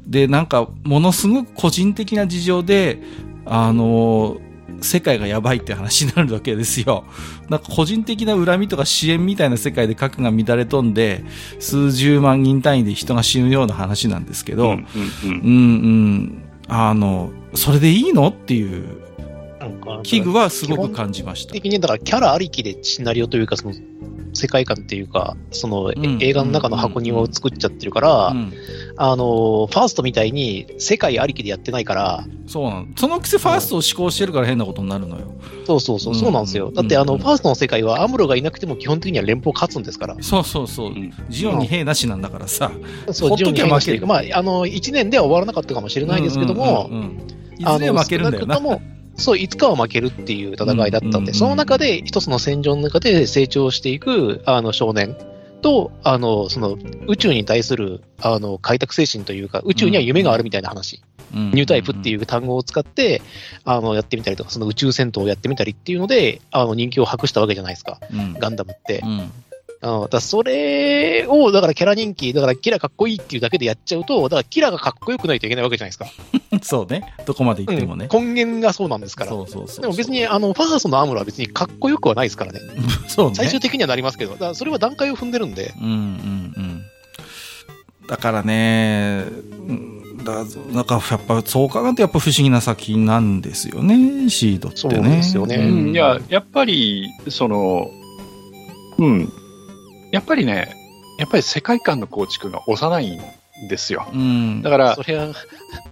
[0.07, 3.03] で、なんか、ものすごく個人的な事情で、
[3.45, 4.39] あの、
[4.81, 7.05] 世界がやばいって話になるわけですよ。
[7.49, 11.25] なんか個人的な恨みとか支援みたいな世界で核が乱れ飛んで、
[11.59, 14.87] 数十万人単位で人が死ぬような話なんですけど、うんうんうん
[15.31, 16.43] うんうん。
[16.69, 18.29] あの、それでいいの？
[18.29, 18.85] っていう
[19.65, 21.53] なんか危惧はすごく感じました。
[21.53, 23.75] 的に、だからキャラありきでシナリオというか、その、
[24.37, 28.53] 世界観っていうか、その、えん映画の中の箱庭を作っちゃってるから、うん、
[28.97, 32.87] あの、ファーストみたいに世界ありきでやってないから、そうなの。
[32.97, 35.33] そのくせファーストを思考してるから変なことになるのよ。
[35.67, 36.73] そうそうそう、うんそうなんですよ。
[36.73, 40.17] だって、あの、うんファーストの世界はアムロがいなくても基本的には連邦勝つんですから。
[40.21, 40.91] そうそうそう。
[40.91, 42.73] うんジオンに兵なしなんだからさ。
[43.13, 46.91] そう、ジオンに負けるしてまあ、あの、1年では終わらなかったかもしれないですけども、
[47.57, 48.61] いずれは負けるんだよな
[49.17, 55.17] そう、いつかは負けるっていう戦いだったんで、その中で一つの戦場の中で成長していく、あの、少年
[55.63, 61.03] と、あの、その、宇宙に対する、あの、開拓精神というか、宇宙には夢があるみたいな話、
[61.33, 63.23] ニニュータイプっていう単語を使って、
[63.65, 69.03] あの、やってみたりとか、その宇宙戦闘をやってみたりっていうので、あの、人気を博したわけじゃないですか、うん、ガンダムって。
[70.11, 76.07] だそれを、だからキャラ人気、だからキラかっこいいっていうだけでやっちゃうと、だからキラがかっこよくないといけないわけじゃないですか。
[76.63, 77.15] そうね。
[77.27, 78.09] どこまで行ってもね。
[78.11, 79.31] うん根源がそうなんですから。
[79.31, 79.83] そうそうそう。
[79.83, 82.61] でも別に、あの、ファーストのアムロは別にかっこよくはないですからね。
[83.09, 83.35] そうね。
[83.35, 86.83] 最終的にはなりますけど、だからそれは段階を踏んでるんで、うんうんうん。
[88.09, 89.25] だからね、
[89.69, 94.95] うんだなんかやっぱそう考えるとやっぱ不思議な作品なんですよね、シードってね。
[94.95, 97.91] そうですよねうん、いや、やっぱり、その、
[98.99, 99.33] うん。
[100.15, 100.73] やっぱりね、
[101.19, 104.07] やっぱり世界観の構築が幼いんですよ。
[104.13, 104.63] うん。
[104.63, 105.35] だからそ、れは、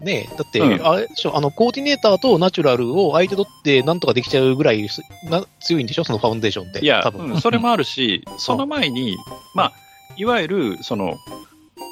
[0.00, 6.84] ねだって、うんあれでしょあの、コーディネーターとナチュラルを相手取ってなんとかできちゃうぐらいすな強いんでしょそのファウンデーションって。
[6.84, 7.32] いや多、分。
[7.32, 9.16] うんそれもあるし、その前に、
[9.56, 9.72] まあ、
[10.16, 11.18] いわゆる、その、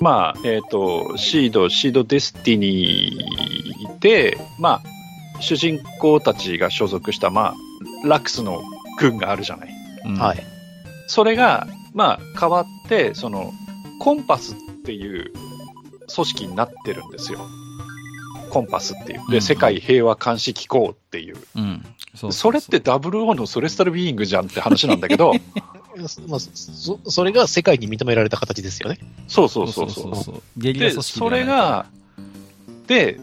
[0.01, 7.55] まあ、えっ、と、シード、シードデスティニーで、まあ、主人公たちが所属した、ま
[8.05, 8.63] あ、ラックスの
[8.99, 9.71] 軍があるじゃない。
[10.05, 10.47] うんはい。
[11.09, 13.53] それが、まあ、変わって、その、
[13.99, 15.33] コンパスっていう
[16.15, 17.41] 組織になってるんですよ。
[18.51, 19.21] コンパスっていう。
[19.31, 21.37] で、うん世界平和監視機構っていう。
[21.57, 21.85] うん。
[22.15, 25.33] そうそれって WO のソレスタルビーイングじゃんって話なんだけど、
[26.29, 28.99] まあ、そそれが世界に認められた形ですよね。
[29.29, 30.17] そうそうそうそう。
[30.17, 30.43] そう。
[30.57, 31.87] ゲリラで、それ、が、
[32.87, 33.21] で、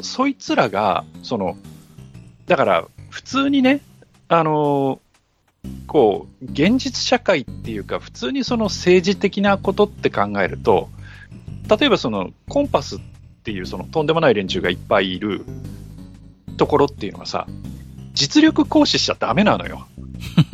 [0.00, 1.56] そいつらが、その、
[2.46, 3.80] だから、普通にね、
[4.28, 5.00] あの、こ
[6.40, 10.88] う、現実社会っていうか、普通にその政治的なことって考えると、
[11.68, 13.00] 例えばその、コンパスっ
[13.42, 15.44] ていうその、とんでもない連中がいっぱいいる
[16.56, 17.46] ところっていうのはさ、
[18.12, 19.86] 実力行使しちゃダメなのよ。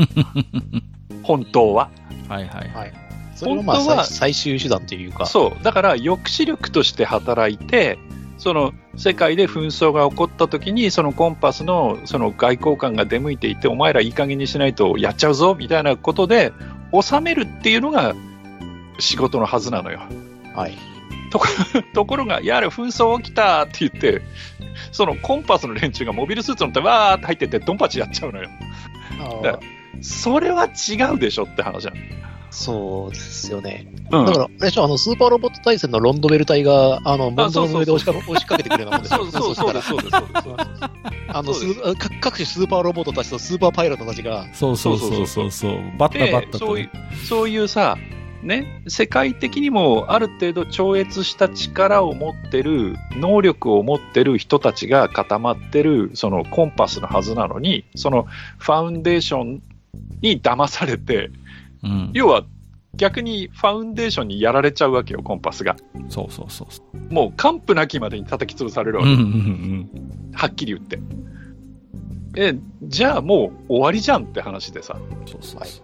[1.22, 1.90] 本当は。
[2.28, 2.88] ははいはいはい。
[2.90, 2.92] い。
[3.34, 5.26] それはまあ本当は最最終手段というか。
[5.26, 5.64] そう。
[5.64, 7.98] だから、抑止力として働いて、
[8.38, 16.52] その世界で紛争が起こった時に、そのコンパスのその外交官が出向いていて、お前らいい加減にしないとやっちゃうぞみたいなことで、
[16.92, 18.14] 収めるっていうのが
[18.98, 20.00] 仕事のはずなのよ。
[20.54, 20.74] はい。
[21.92, 24.22] ところ が、やれ、紛争起きたって言って、
[24.92, 28.48] そのコンパスの連中がモビルスーツ乗ってわーって入ってって、ドンパチやっちゃうのよ。
[30.02, 31.92] それは違うでしょって話な
[32.50, 33.86] そうですよね。
[34.10, 34.20] の。
[34.20, 40.16] うんだから、あれでしょ、あの、スーパーロボット対戦のロンドベル隊が、あの、ボンドの上で押しか 押しかけてくるようなもんですよそうそうそうそうです、そうです。
[41.28, 45.72] あの、そうです各各種スーパーロボットたちとスーパーパイロットたちが、そうそうそうそうそう。
[45.98, 46.90] バッタバッタとそういうね。
[47.28, 47.96] そういうさ、
[48.42, 58.26] ね、世界的にもある程度超越した力を持ってる、能力を持ってる人たちが固まってる、そのコンパスのはずなのに、その
[58.58, 59.62] ファウンデーション
[60.20, 61.30] に騙されて、
[61.86, 62.10] うん。
[62.12, 62.44] 要は
[62.96, 65.76] 逆にファウンデーションにやられちゃうわけよ、コンパスが。
[66.08, 67.12] そうそうそうそう。
[67.12, 70.32] もう完膚なきまでに叩き潰されるわけ、うんうんうん。
[70.32, 70.98] はっきり言って。
[72.36, 74.98] え、じゃあもう終わりじゃんって話でさ。
[75.26, 75.82] そうそうはいそ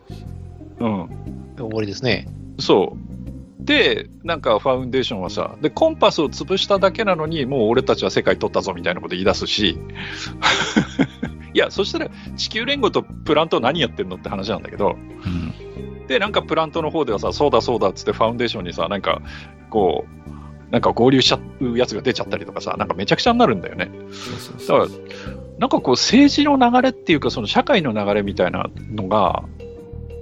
[0.81, 0.85] う。
[0.85, 1.09] うん。
[1.57, 2.29] 終わりですね。
[2.59, 3.65] そう。
[3.65, 9.79] で、なんかファウンデーションはさ、で、コンパスを潰しただけなのに、もう俺たちは世界取ったぞみたいなこと言い出すし、
[11.55, 19.23] いや、そしたら地球連合とプラント何やってんのって話なんだけど、うんで、なんかプラントの方ではさ、そうだそうだっつってファウンデーションにさ、なんか、
[19.71, 23.91] こう、なんか合流しちゃうやつが出ちゃったりとかさ、なんかめちゃくちゃになるんだよね。
[24.11, 29.45] そうそうだから、なんかこう政治の流れっていうか、その社会の流れみたいなのが、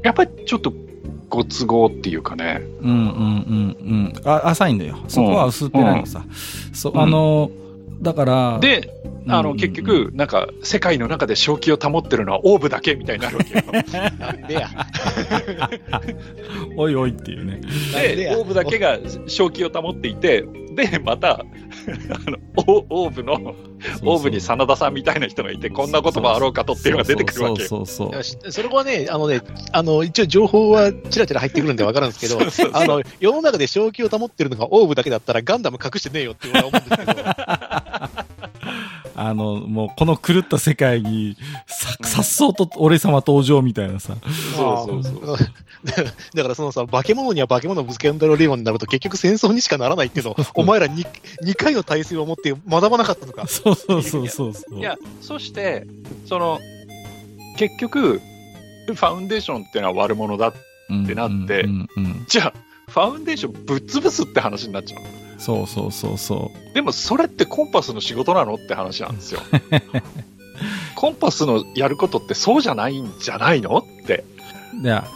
[0.03, 0.72] やっぱりちょっと
[1.28, 2.62] ご都合っていうかね。
[2.81, 4.12] うんうんうんうん。
[4.24, 4.99] あ、浅いんだよ。
[5.07, 6.24] そこは薄っぺらいのさ。
[6.72, 7.51] そう、あの、
[8.01, 8.94] だから、で、
[9.28, 13.62] あの、うん結局、なんか、世界の中で正気を保ってるのはオーブだけみたいになるわけよ。
[14.18, 14.68] なんでや。
[16.76, 17.61] おいおいっていうね。
[17.92, 20.44] で、オーブだけが正気を保っていて、
[20.74, 23.55] で、また、 あの、オオーブの、
[24.05, 27.68] オーブに真田さんみたいな人がいて、こんなこともあろうかとっていうのが出てくるわけよ。
[27.68, 29.40] そうそうそれはね、あのね、
[29.72, 32.40] あの、一応情報はちらちら入ってくるんでわかるんですけど、
[32.72, 37.30] あの、世の中で正気を保ってるのがオーブだけだったらガンダム隠してねえよって俺は思うんですけど、
[39.22, 44.16] あの、もうこの狂った世界に、さ、さっそうと俺様登場みたいなさ。
[44.56, 45.38] そうそうそう。
[46.34, 51.06] だからそのさ、化け物には化け物をぶつけられるようになると結局戦争にしかならないっていうのを、お前ら 2,
[51.44, 53.44] 2回の体制を持って学ばなかったのか。
[53.48, 54.78] そうそうそうそうそう。
[54.78, 55.86] いや、そして、
[56.26, 56.58] その、
[57.58, 58.22] 結局、
[58.86, 60.54] ファウンデーションっていうのは悪者だ。
[60.88, 61.66] うん、ってなって
[62.26, 62.52] じゃあ、
[62.88, 65.30] ファウンデーションぶっ潰すって話になっちゃう。
[65.41, 69.41] そうそうそうそでもそれってコンパスの仕事なのって話なんですよ。
[70.95, 74.24] コンパスのやることってそうじゃないんじゃないのって。
[74.74, 74.82] う。
[74.82, 75.07] いや、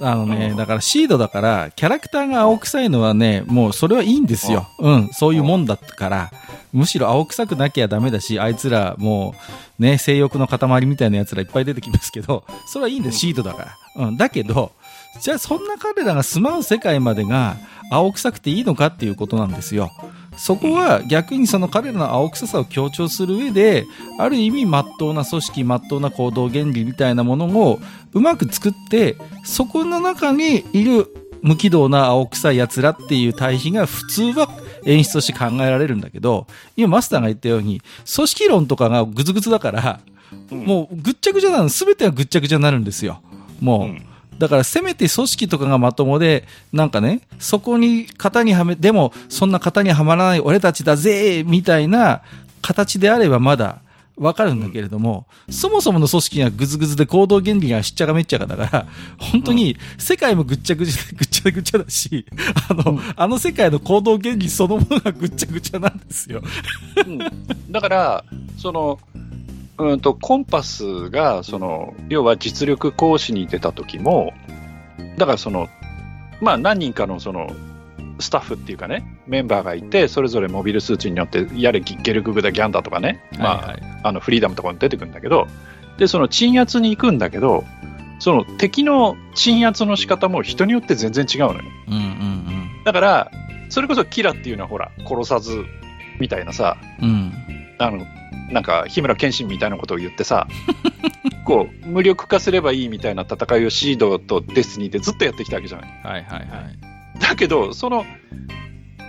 [0.00, 4.66] あのね、うんだからシードだから、キャラクターが青臭いのはね、もうそれはいいんですよ。
[4.78, 6.32] うん、そういうもんだから、
[6.72, 9.34] むしろ青臭くなきゃダメだし、あいつらも
[9.78, 14.06] う、ね、性欲の塊みたいな奴らいっぱい出てきますけど、それはいいんです、シードだから。
[14.06, 14.72] うん、だけど、
[15.20, 17.56] じゃあそんな彼らが住まう世界までが
[17.94, 19.90] 青臭くていいのかっていうことなんですよ。
[20.36, 23.86] そこは逆にその彼らの青臭さを強調する上で、
[24.18, 27.78] ある意味真っ当な組織、真っ当な行動原理みたいなものを
[28.12, 31.08] うまく作って、そこの中にいる
[31.42, 34.48] 無軌道な青臭い奴らっていう対比が普通は
[34.84, 37.80] 演出として考えられるんだけど、今マスターが言ったように、
[38.12, 40.00] 組織論とかがぐずぐずだから、
[40.50, 43.20] もうぐっちゃぐちゃなの、すべてがぐっちゃぐちゃになるんですよ。
[43.60, 43.82] もう。
[43.82, 44.06] うん
[44.38, 52.22] だからせめて組織とかがまともで、なんかね、そこに型にはめ、でもそんな型にはまらない俺たちだぜみたいな
[52.62, 53.80] 形であればまだ
[54.16, 58.86] わかるんだけれども、そもそもの組織がぐずぐずで行動原理がしっちゃかめっちゃかだから、
[59.18, 62.24] 本当に世界もぐっちゃぐちゃでぐっちゃぐちゃだし、
[62.68, 66.42] あの、あの世界の行動原理そのものがぐっちゃぐちゃなんですよ。
[67.06, 67.18] うん
[67.70, 68.24] だから、
[68.56, 69.00] その、
[69.78, 74.32] うんと、コンパスが、その、要は実力行使に出た時も、
[75.18, 75.68] だからその、
[76.40, 77.50] まあ何人かのその、
[78.20, 85.48] スタッフっていうかね、メンバーがいて、それぞれモビルスーツによって、やれギゲルググだギャンダとかね、まあ、はいはいあのフリーダムとかに出てくるんだけど、
[85.98, 87.64] で、その鎮圧に行くんだけど、
[88.20, 91.60] その敵の鎮圧の仕方も人によって全然違うのよ。
[91.88, 92.44] うんうん
[92.84, 93.30] だから、
[93.70, 95.64] それこそキラっていうのはほら、殺さず
[96.20, 97.08] みたいなさ、うん。
[97.08, 97.32] うん。
[97.78, 98.06] あの、
[98.50, 100.46] なんか、日村謙信みたいなことを言ってさ、
[101.44, 106.00] こう、無力化すればいいみたいな戦いをシードとデスニーでずっとやってきたわけじゃない。
[106.02, 107.20] はいはいはい。
[107.20, 108.04] だけど、その、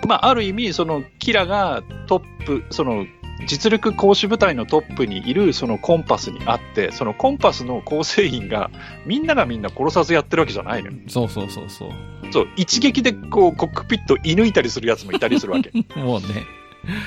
[0.08, 3.06] まあ、ある意味、その、キラがトップ、その、
[3.48, 8.72] 実力行使部隊のトップにいるそのコンパスにあって、そのコンパスの構成員が
[9.06, 10.98] みんながみんな殺さずやってるわけじゃないのよ。
[11.08, 11.90] そうそうそうそう。
[12.32, 15.72] そう、一撃でこうコックピット射抜いたりするやつもいたりするわけ。
[16.00, 16.46] もうね。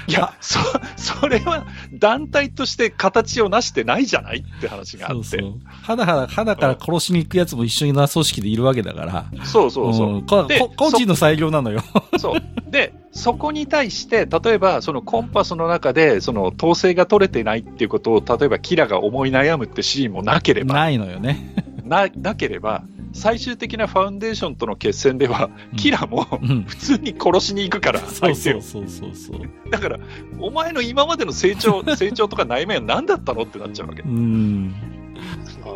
[0.07, 0.59] いや、そ、
[0.97, 5.25] それは団体として形を成してないじゃないって話があって。
[5.25, 5.55] そうそう。
[5.83, 9.27] 肌肌、肌から殺しに行くやつも一緒にな組織でいるわけだから。
[9.45, 10.17] そうそうそう。
[10.19, 11.83] んこでこ個人の裁量なのよ。
[12.19, 12.71] そう。
[12.71, 21.55] で、そこに対して、例えば、そのコンパスの中で、その統制が取れてないっていうことを、例えばキラが思い悩むってシーンもなければ、ないのよね。
[21.85, 22.83] な、なければ、
[23.13, 26.63] 最終的なファウンデーションとの決戦では、キラもうん。
[26.65, 28.35] 普通に殺しに行くから、そう。
[28.35, 29.41] そうそうそうそう。
[29.71, 29.99] だから、
[30.39, 34.07] お前の今までの成長、 成長とか内面は何だったのってなっちゃうわけう。
[34.07, 34.75] ん。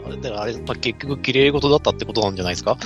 [0.07, 2.77] あれだからあれ、まあ、結局、綺麗事だったってことなんじゃないですか？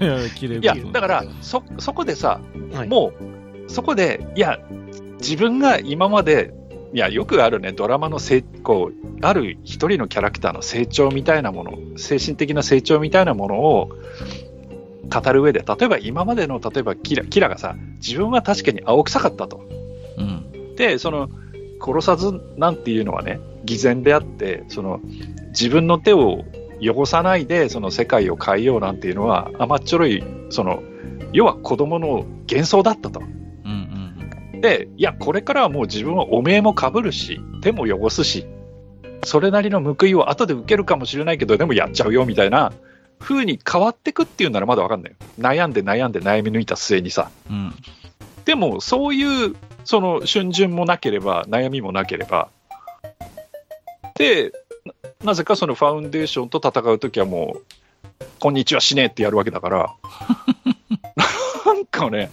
[0.00, 2.40] いや、綺麗いや、だから、そ、そこでさ、
[2.72, 3.12] はい、も
[3.68, 4.58] う、そこで、いや、
[5.18, 6.52] 自分が今まで、
[6.96, 13.90] いや、よくあるね、ドラマのせいこう、ある一人のキャラクターの成長みたいなもの、精神的な成長みたいなものを
[15.10, 19.60] 語る上で、例えば今までの、例えばキラキラがさ、自分は確かに青臭かったと。
[20.16, 20.74] うん。
[20.76, 21.28] で、その、
[21.84, 25.00] 殺さずなんていうのはね、偽善であって、その、
[25.48, 26.46] 自分の手を
[26.80, 30.82] 汚さないで、その世界を変えようなんていうのは、甘っちょろい、その、
[31.34, 33.20] 要は子供の幻想だったと。
[34.60, 38.46] で、いや、これからはもう自分はお面もかぶるし、手も汚すし、
[39.24, 42.72] それなりの報いを後で受けるかもしれないけど、でもやっちゃうよみたいな
[43.18, 45.16] 風に変わってくっていうならまだわかんないよ。
[45.38, 47.30] 悩んで悩んで悩み抜いた末にさ。
[47.50, 47.56] うん。
[47.56, 47.74] うん。
[48.44, 52.48] でも、そういう、その、春巡もなければ、悩みもなければ、
[54.16, 54.52] で、
[54.84, 59.94] ななぜかそのファウンデーションと戦うときはもう、こんにちはしねえってやるわけだから、
[61.66, 62.30] なんかね、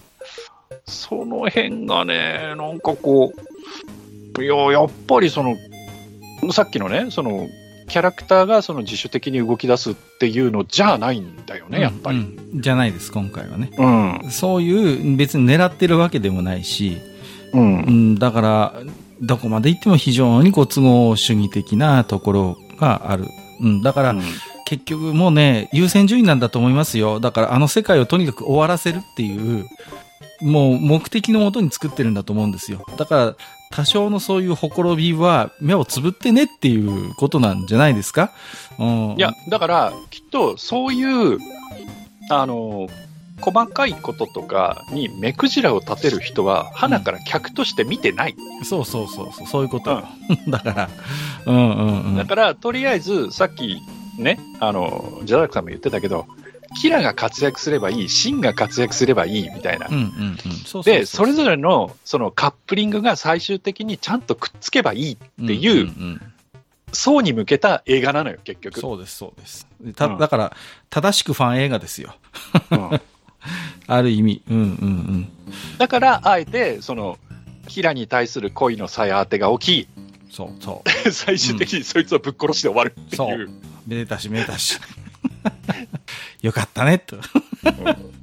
[0.86, 3.34] その辺がね、なんかこ
[4.38, 5.56] う、いや、やっぱりその、
[6.52, 7.48] さっきのね、その、
[7.88, 12.18] キャラクターがその自主的に動き出すっていうのじゃないんだよね、やっぱり。
[12.18, 13.72] うんじゃないです、今回はね。
[13.78, 14.32] うん。
[14.32, 16.98] そういう、別に狙ってるわけでもないし、
[17.54, 17.92] うんう。
[17.92, 18.74] ん、だから、
[19.22, 23.26] どこまで行っても非常にこう都合主義的なところがある。
[23.60, 24.16] うん、だから、
[24.66, 27.20] 結局もうね、優先順位なんだと思いますよ。
[27.20, 29.66] だからあの世界をとにかく終わらせるっていう、
[30.42, 32.86] もう目的のもとに作ってるんだと思うんですよ。
[32.98, 33.36] だから、
[33.72, 38.32] 多少のそういうほころびは目をつぶってねっていうことなんじゃないですか？
[38.80, 39.16] うん。
[39.18, 41.40] いや、だから、きっと、そういう、
[42.30, 42.88] あの、
[43.42, 48.36] 細かいこととかに目くじらを立てる人は、花から客として見てない。
[48.64, 50.04] そうそうそうそう、そういうこと。
[50.48, 50.90] だから、
[51.48, 52.16] うんうんうん。
[52.16, 53.82] だから、とりあえず、さっき、
[54.20, 56.28] ね、あの、ジャダクさんも言ってたけど、
[56.74, 59.90] キラが活躍すればいい、シンが活躍すればいい、みたいな
[60.84, 66.22] で、それぞれの、そのカップリングが最終的にちゃんとくっつけばいいっていう、んんん
[66.92, 68.80] 層に向けた映画なのよ、結局。
[68.80, 69.68] そうです、そうです。
[69.96, 70.56] たうんだから、
[70.90, 72.16] 正しくファン映画ですよ。
[72.72, 73.02] うん
[73.88, 74.42] ある意味。
[74.50, 75.30] うんうん
[75.78, 77.18] だから、あえて、その、
[77.68, 80.14] キラに対する恋のさや当てが起うん。
[80.32, 83.16] そうそき、 最終的にそいつをぶっ殺して終わるっていう。
[83.16, 83.50] そう
[83.86, 84.80] めでたしめでたし。
[86.44, 87.18] よかったね、と。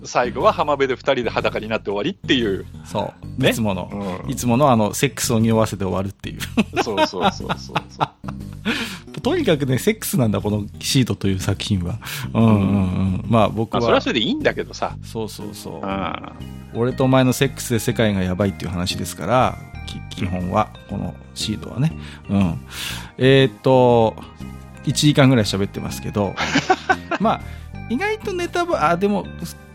[0.04, 2.66] 最後は浜辺で二人で裸になって終わりっていう。
[2.84, 3.42] そう。
[3.42, 6.40] ねいつもの、うんいつものあの、セックスを匂わせて終わるっていう。
[6.82, 9.20] そうそうそうそうそう。
[9.22, 11.98] とにかくね、セックスなんだ、このシートという作品は。
[12.34, 13.24] うんうんうん。
[13.26, 14.96] まあ僕まあ、は、それはそれでいいんだけどさ。
[15.02, 15.78] そうそうそうう。
[15.78, 16.32] ん。
[16.74, 21.92] 俺とお前のセックスで世界がやばいっていう話ですから、き基本は、このシードはね。
[22.28, 22.60] うん。
[23.16, 24.14] えーっと、
[24.84, 26.34] 1時間ぐらい喋ってますけど、
[27.20, 27.40] まあ、
[27.91, 29.26] 意外とネタバレ、あ、でも、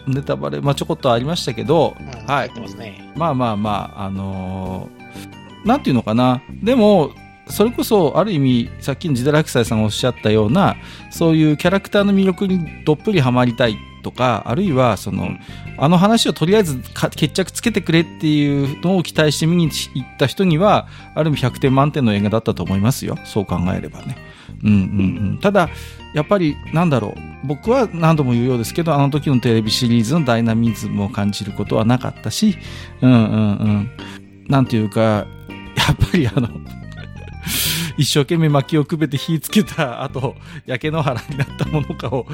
[0.08, 3.14] ネタバレ、まあちょこっとありましたけど、うんはいますね。
[3.16, 5.06] まあまあまあ、あのー
[5.66, 6.44] なんていうのかな。
[6.64, 7.12] でも、
[7.48, 10.76] それこそ、ある意味、さっきのジダラクサイさんがおっしゃったような、
[11.12, 15.40] そういうキャラクターの魅力にどっぷりハマりたいとか、あるいは、その、うん
[15.78, 23.18] あの話をとりあえずか決着つけてくれっていうのを期待して見に行った人には、ある意味100点満点の映画だったと思いますよ。
[23.26, 24.16] そう考えればね。
[24.64, 24.76] うんう
[25.34, 25.40] ん。
[25.42, 25.70] ただ、
[26.14, 27.48] やっぱり、なんだろう。
[27.48, 32.58] 僕は何度も言うようですけど、あの時のテレビシリーズのダイナミズムを感じることはなかったし、
[33.02, 33.22] うんうんう
[33.68, 33.92] ん。
[34.48, 35.28] なんていうか、や
[35.92, 36.50] っぱりあの、
[37.98, 40.36] 一生懸命薪をくべて火つけた後、
[40.66, 42.26] 焼け野原になったものかを、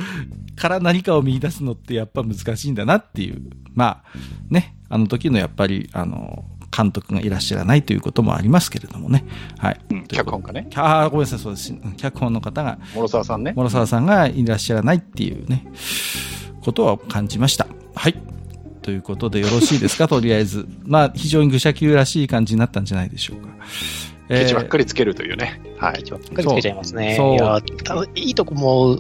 [0.56, 3.42] から何かを見出すのってやっぱ難しいんだなっていう。
[3.74, 4.18] まあ、
[4.50, 6.46] ね、あの時のやっぱり、あの、
[6.76, 9.26] 監督がいらっしゃらないということもありますけれどもね。
[9.58, 9.80] はい。
[9.92, 10.68] うん脚本家ね。
[10.76, 11.74] ああ、ごめんなさい、そうです。
[11.98, 13.54] 脚本の方が、諸沢さんね。
[13.56, 15.66] 諸沢さんがいらっしゃらないっていうね、
[16.62, 17.68] ことは感じました。
[17.96, 18.16] はい。
[18.82, 20.68] ということでよろしいですか、 とりあえず。
[20.84, 23.50] まあ、非常に愚者級らしい感じになったんじゃないでしょうか。
[24.30, 24.70] ケチばっり。
[24.70, 25.62] かりつけるというね。
[25.78, 26.02] はい。
[26.02, 27.16] 一番ばっかりつけちゃいますね。
[27.18, 29.00] そういいとこも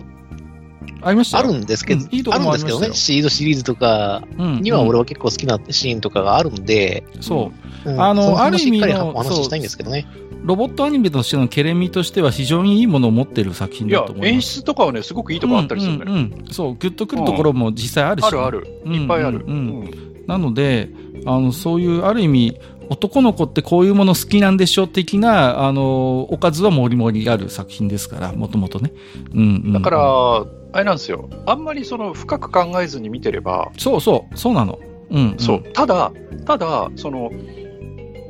[1.02, 1.40] ありました？
[1.40, 7.52] あよるんですけど、うんいいとこあるんですけどね、シードシリーズとかうんには俺は結構好きなシーンとかがあるんで、そ
[7.86, 7.90] う。
[7.90, 10.06] うんあのそある意味の話ししたいんですけどね。
[10.44, 14.60] ロボットアニメとしてのケレミとしては非常にいいものを持ってる作品だと、思い演ます。
[14.60, 16.12] 出とかはね、すごくいいとこあったりするんだよ。
[16.12, 18.68] うんうんうんそう、グッとくるところも実際あるし、あるある。
[18.86, 19.40] いっぱいある。
[19.40, 20.90] うんうんうんなので、
[21.26, 22.60] あの、そういう、ある意味、
[22.92, 28.92] 男の子ってこういうもの好きなんでしょ的な、あの、おかずはもりもりある作品ですから、もともとね。
[29.34, 29.74] うん、うん。
[29.74, 31.30] だから、あれなんですよ。
[31.46, 34.78] あんまりその深く考えずに見てれば、そうそう、そうなの。
[35.10, 35.39] うん、うん。
[35.39, 35.64] そう。
[35.72, 36.12] ただ、
[36.46, 37.32] ただ、その、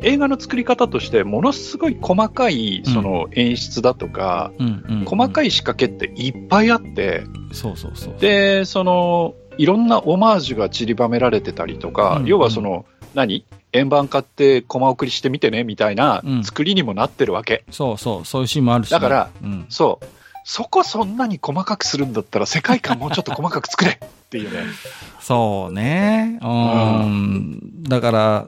[0.04, 5.06] 映画の作り方として、ものすごい細かい、その演出だとか、うん、うん。
[5.06, 5.48] 細かい。
[5.48, 8.16] い仕掛けっていっぱいあって、そうそうそう。
[8.20, 13.46] で、その、いろんなオマージュが散りばめられてたりとか、うん要はその、何？
[13.74, 17.64] 円盤買ってコマ送りしてみてね、みたいなうん作りにもなってるわけ。
[17.72, 19.66] そうそう、そういうシーンもあるしね、だからうん。
[19.70, 20.06] そう。
[20.44, 23.98] そこそんなに細かくするんだったら世界観もうちょっと細かく作れっ
[24.30, 24.64] ていうね。
[25.22, 26.40] そうね。
[26.42, 27.84] うん。
[27.84, 28.48] だから、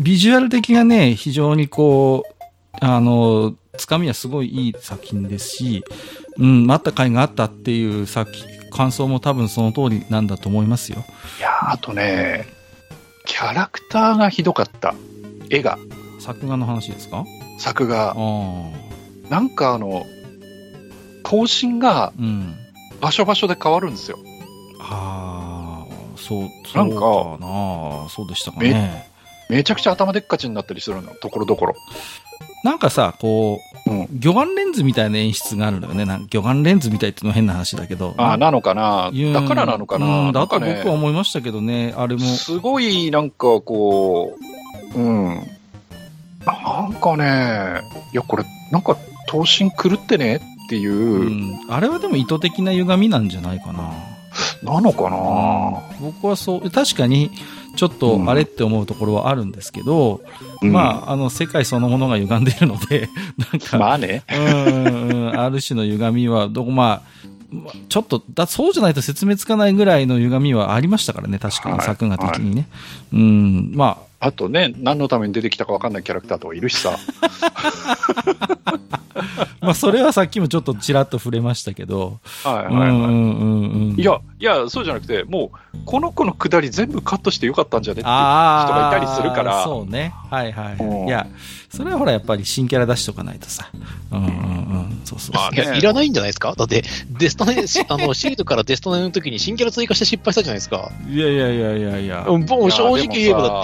[0.00, 2.44] ビジュアル的がね、非常にこう、
[2.80, 5.84] あの、つかみはすごいいい作品ですし、
[6.38, 11.04] うん、待った甲斐があったっていう作品、感想も多分その通りなんだと思いますよ。
[11.38, 12.46] いやーあとね、
[13.26, 14.94] キャラクターがひどかった。
[15.50, 15.78] 絵が、
[16.18, 17.24] 作画の話ですか？
[17.58, 18.14] 作画。
[19.28, 20.04] なんかあの、
[21.22, 22.54] 頭身がうん。
[23.00, 24.18] 場所場所で変わるんですよ。
[24.78, 26.40] ああ、そう、
[26.74, 26.98] なんか。
[28.10, 29.08] そうでしたかね。
[29.48, 31.74] めちゃくちゃ頭でっかちになったりするの、ところどころ。
[32.62, 34.08] なんかさ、こう、うん。
[34.20, 36.04] 魚眼レンズみたいな演出があるのよね。
[36.04, 38.14] なん魚眼レンズみたいってのは変な話だけど。
[38.18, 39.10] ああ、なのかな？
[39.32, 42.20] だからなのかな、うん、だと僕は思いましたけどね、あれも。
[42.20, 44.36] すごい、なんかこ
[44.94, 45.26] う、うん。
[46.44, 47.80] なんかね、
[48.12, 48.96] いや、これ、なんか、
[49.28, 53.92] 頭身狂ってねっていう、うん、あれはでも意図的な歪みなんじゃないかな。
[54.62, 57.30] なのかな、僕はそう、確かに、
[57.76, 60.20] ちょっとあれって思うところはあるんですけど、
[60.62, 60.72] うん。
[60.72, 63.08] まあ、あの、世界そのものが歪んでいるので、
[63.38, 64.24] なんか、まあね。
[64.32, 67.02] うんうん、ある種の歪みは、どこ、まあ、
[67.50, 71.86] まあちょっと、だ、そうじゃないと説明つかないぐらいの歪みはありましたからね、確かに、はい。
[71.86, 72.68] 作画的にね。
[73.12, 76.96] うん、まあ、あとね、何のために出てきたか分かんないキャラクターとかいるしさ。
[79.70, 82.88] まあ、それはさっきもちょっとちらっと触れましたけど、はいはいはい。
[82.88, 84.00] うんうんうんうん。
[84.00, 88.16] いや、いや、そうじゃなくて、もう、この子のくだり全部カットしてよかったんじゃねっていう人。
[88.74, 90.12] がいたりするから、そうね。
[90.28, 90.74] はいはい。
[90.74, 91.28] うんいや、
[91.70, 93.70] それはほら、やっぱり新キャラ出しとかないとさ。
[94.10, 95.00] うんうんうん。
[95.04, 95.34] そうそうそう。
[95.36, 96.52] まあねいや、いらないんじゃないですか？
[96.56, 96.82] だって、
[97.18, 97.54] デストネ、
[97.88, 100.90] あの、シードからデストネの時に新キャラ追加して失敗したじゃないですか。
[101.08, 102.26] いやいやいやいやいや。
[102.28, 103.62] うん、もう正直言えばだっ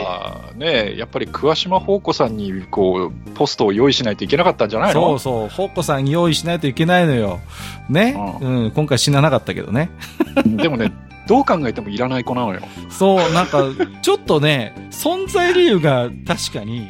[0.50, 0.54] て。
[0.54, 0.90] って。
[0.92, 5.00] ねやっぱり桑島宝子さんに、こう、ポストを用意しないといけなかったんじゃないの？
[5.00, 5.48] そうそう。
[5.48, 7.40] ホッコさんに用意しないといけないのよ。
[7.88, 8.14] ね？
[8.40, 8.70] ううん。
[8.70, 9.90] 今回死ななかったけどね。
[10.46, 10.92] でもね、
[11.26, 12.60] どう考えてもいらない子なのよ。
[12.88, 13.64] そう、なんか、
[14.00, 16.86] ちょっとね、存在理由が確かに、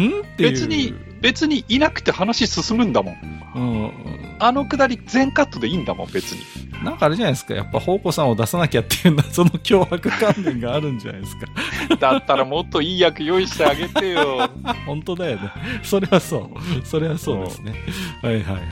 [0.00, 0.20] ん？
[0.20, 0.50] っていう。
[0.50, 3.14] 別に、別にいなくて話進むんだもん。
[3.54, 3.92] うん。
[4.38, 6.40] あのくだり全カットでいいんだもん、別に。
[6.82, 7.54] なんかあれじゃないですか。
[7.54, 11.46] やっぱ、宝庫さんを出さなきゃっていう謎 の脅迫観念があるんじゃないですか。
[12.00, 14.50] だったらもっといい役用意してあげてよ。
[14.86, 15.50] 本当だよね。
[15.82, 16.86] それはそう。
[16.86, 17.74] それはそうですね。
[18.22, 18.62] はいはいはい。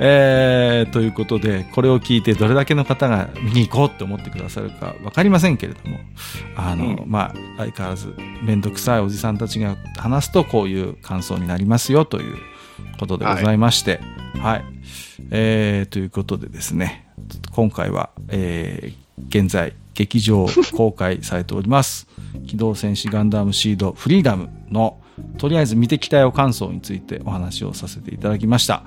[0.00, 5.98] えー、ということで、これを聞いてどれだけの方が見に行こうって思ってくださるかわかりませんけれども、
[6.56, 12.36] あの、うんまあ、相変わらずめんどくさいおじさんたちが話すとこういう感想になりますよという
[12.98, 14.00] ことでございまして、
[14.40, 14.64] はい。
[15.30, 17.06] えー、ということでですね、
[17.52, 22.08] 今回は、えー現在劇場公開されております
[22.46, 24.98] 機動戦士ガンダムシードフリーダムの
[25.38, 28.82] とりあえず見てきたよ感想についてお話をさせていただきました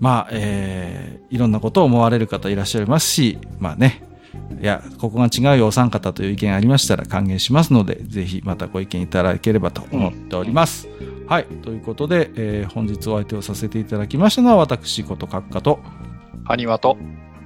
[0.00, 4.02] まあえーいろんなことを思われる方いらっしゃいますしまあね
[4.60, 10.88] いやここが違うよお三方という意見ありましたら歓迎しますのでぜひまたご意見いただければと思っております、
[11.28, 15.78] はいということで、えー本日お相手をさせていただきましたのは私こと閣下と
[16.44, 16.96] ハニワと。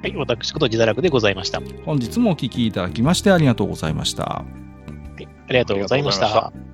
[0.03, 1.61] はい、私こと自堕落でございました。
[1.61, 4.45] は本日もお聞きいただきましてありがとうございました。
[5.19, 6.74] い、ありがとうございました。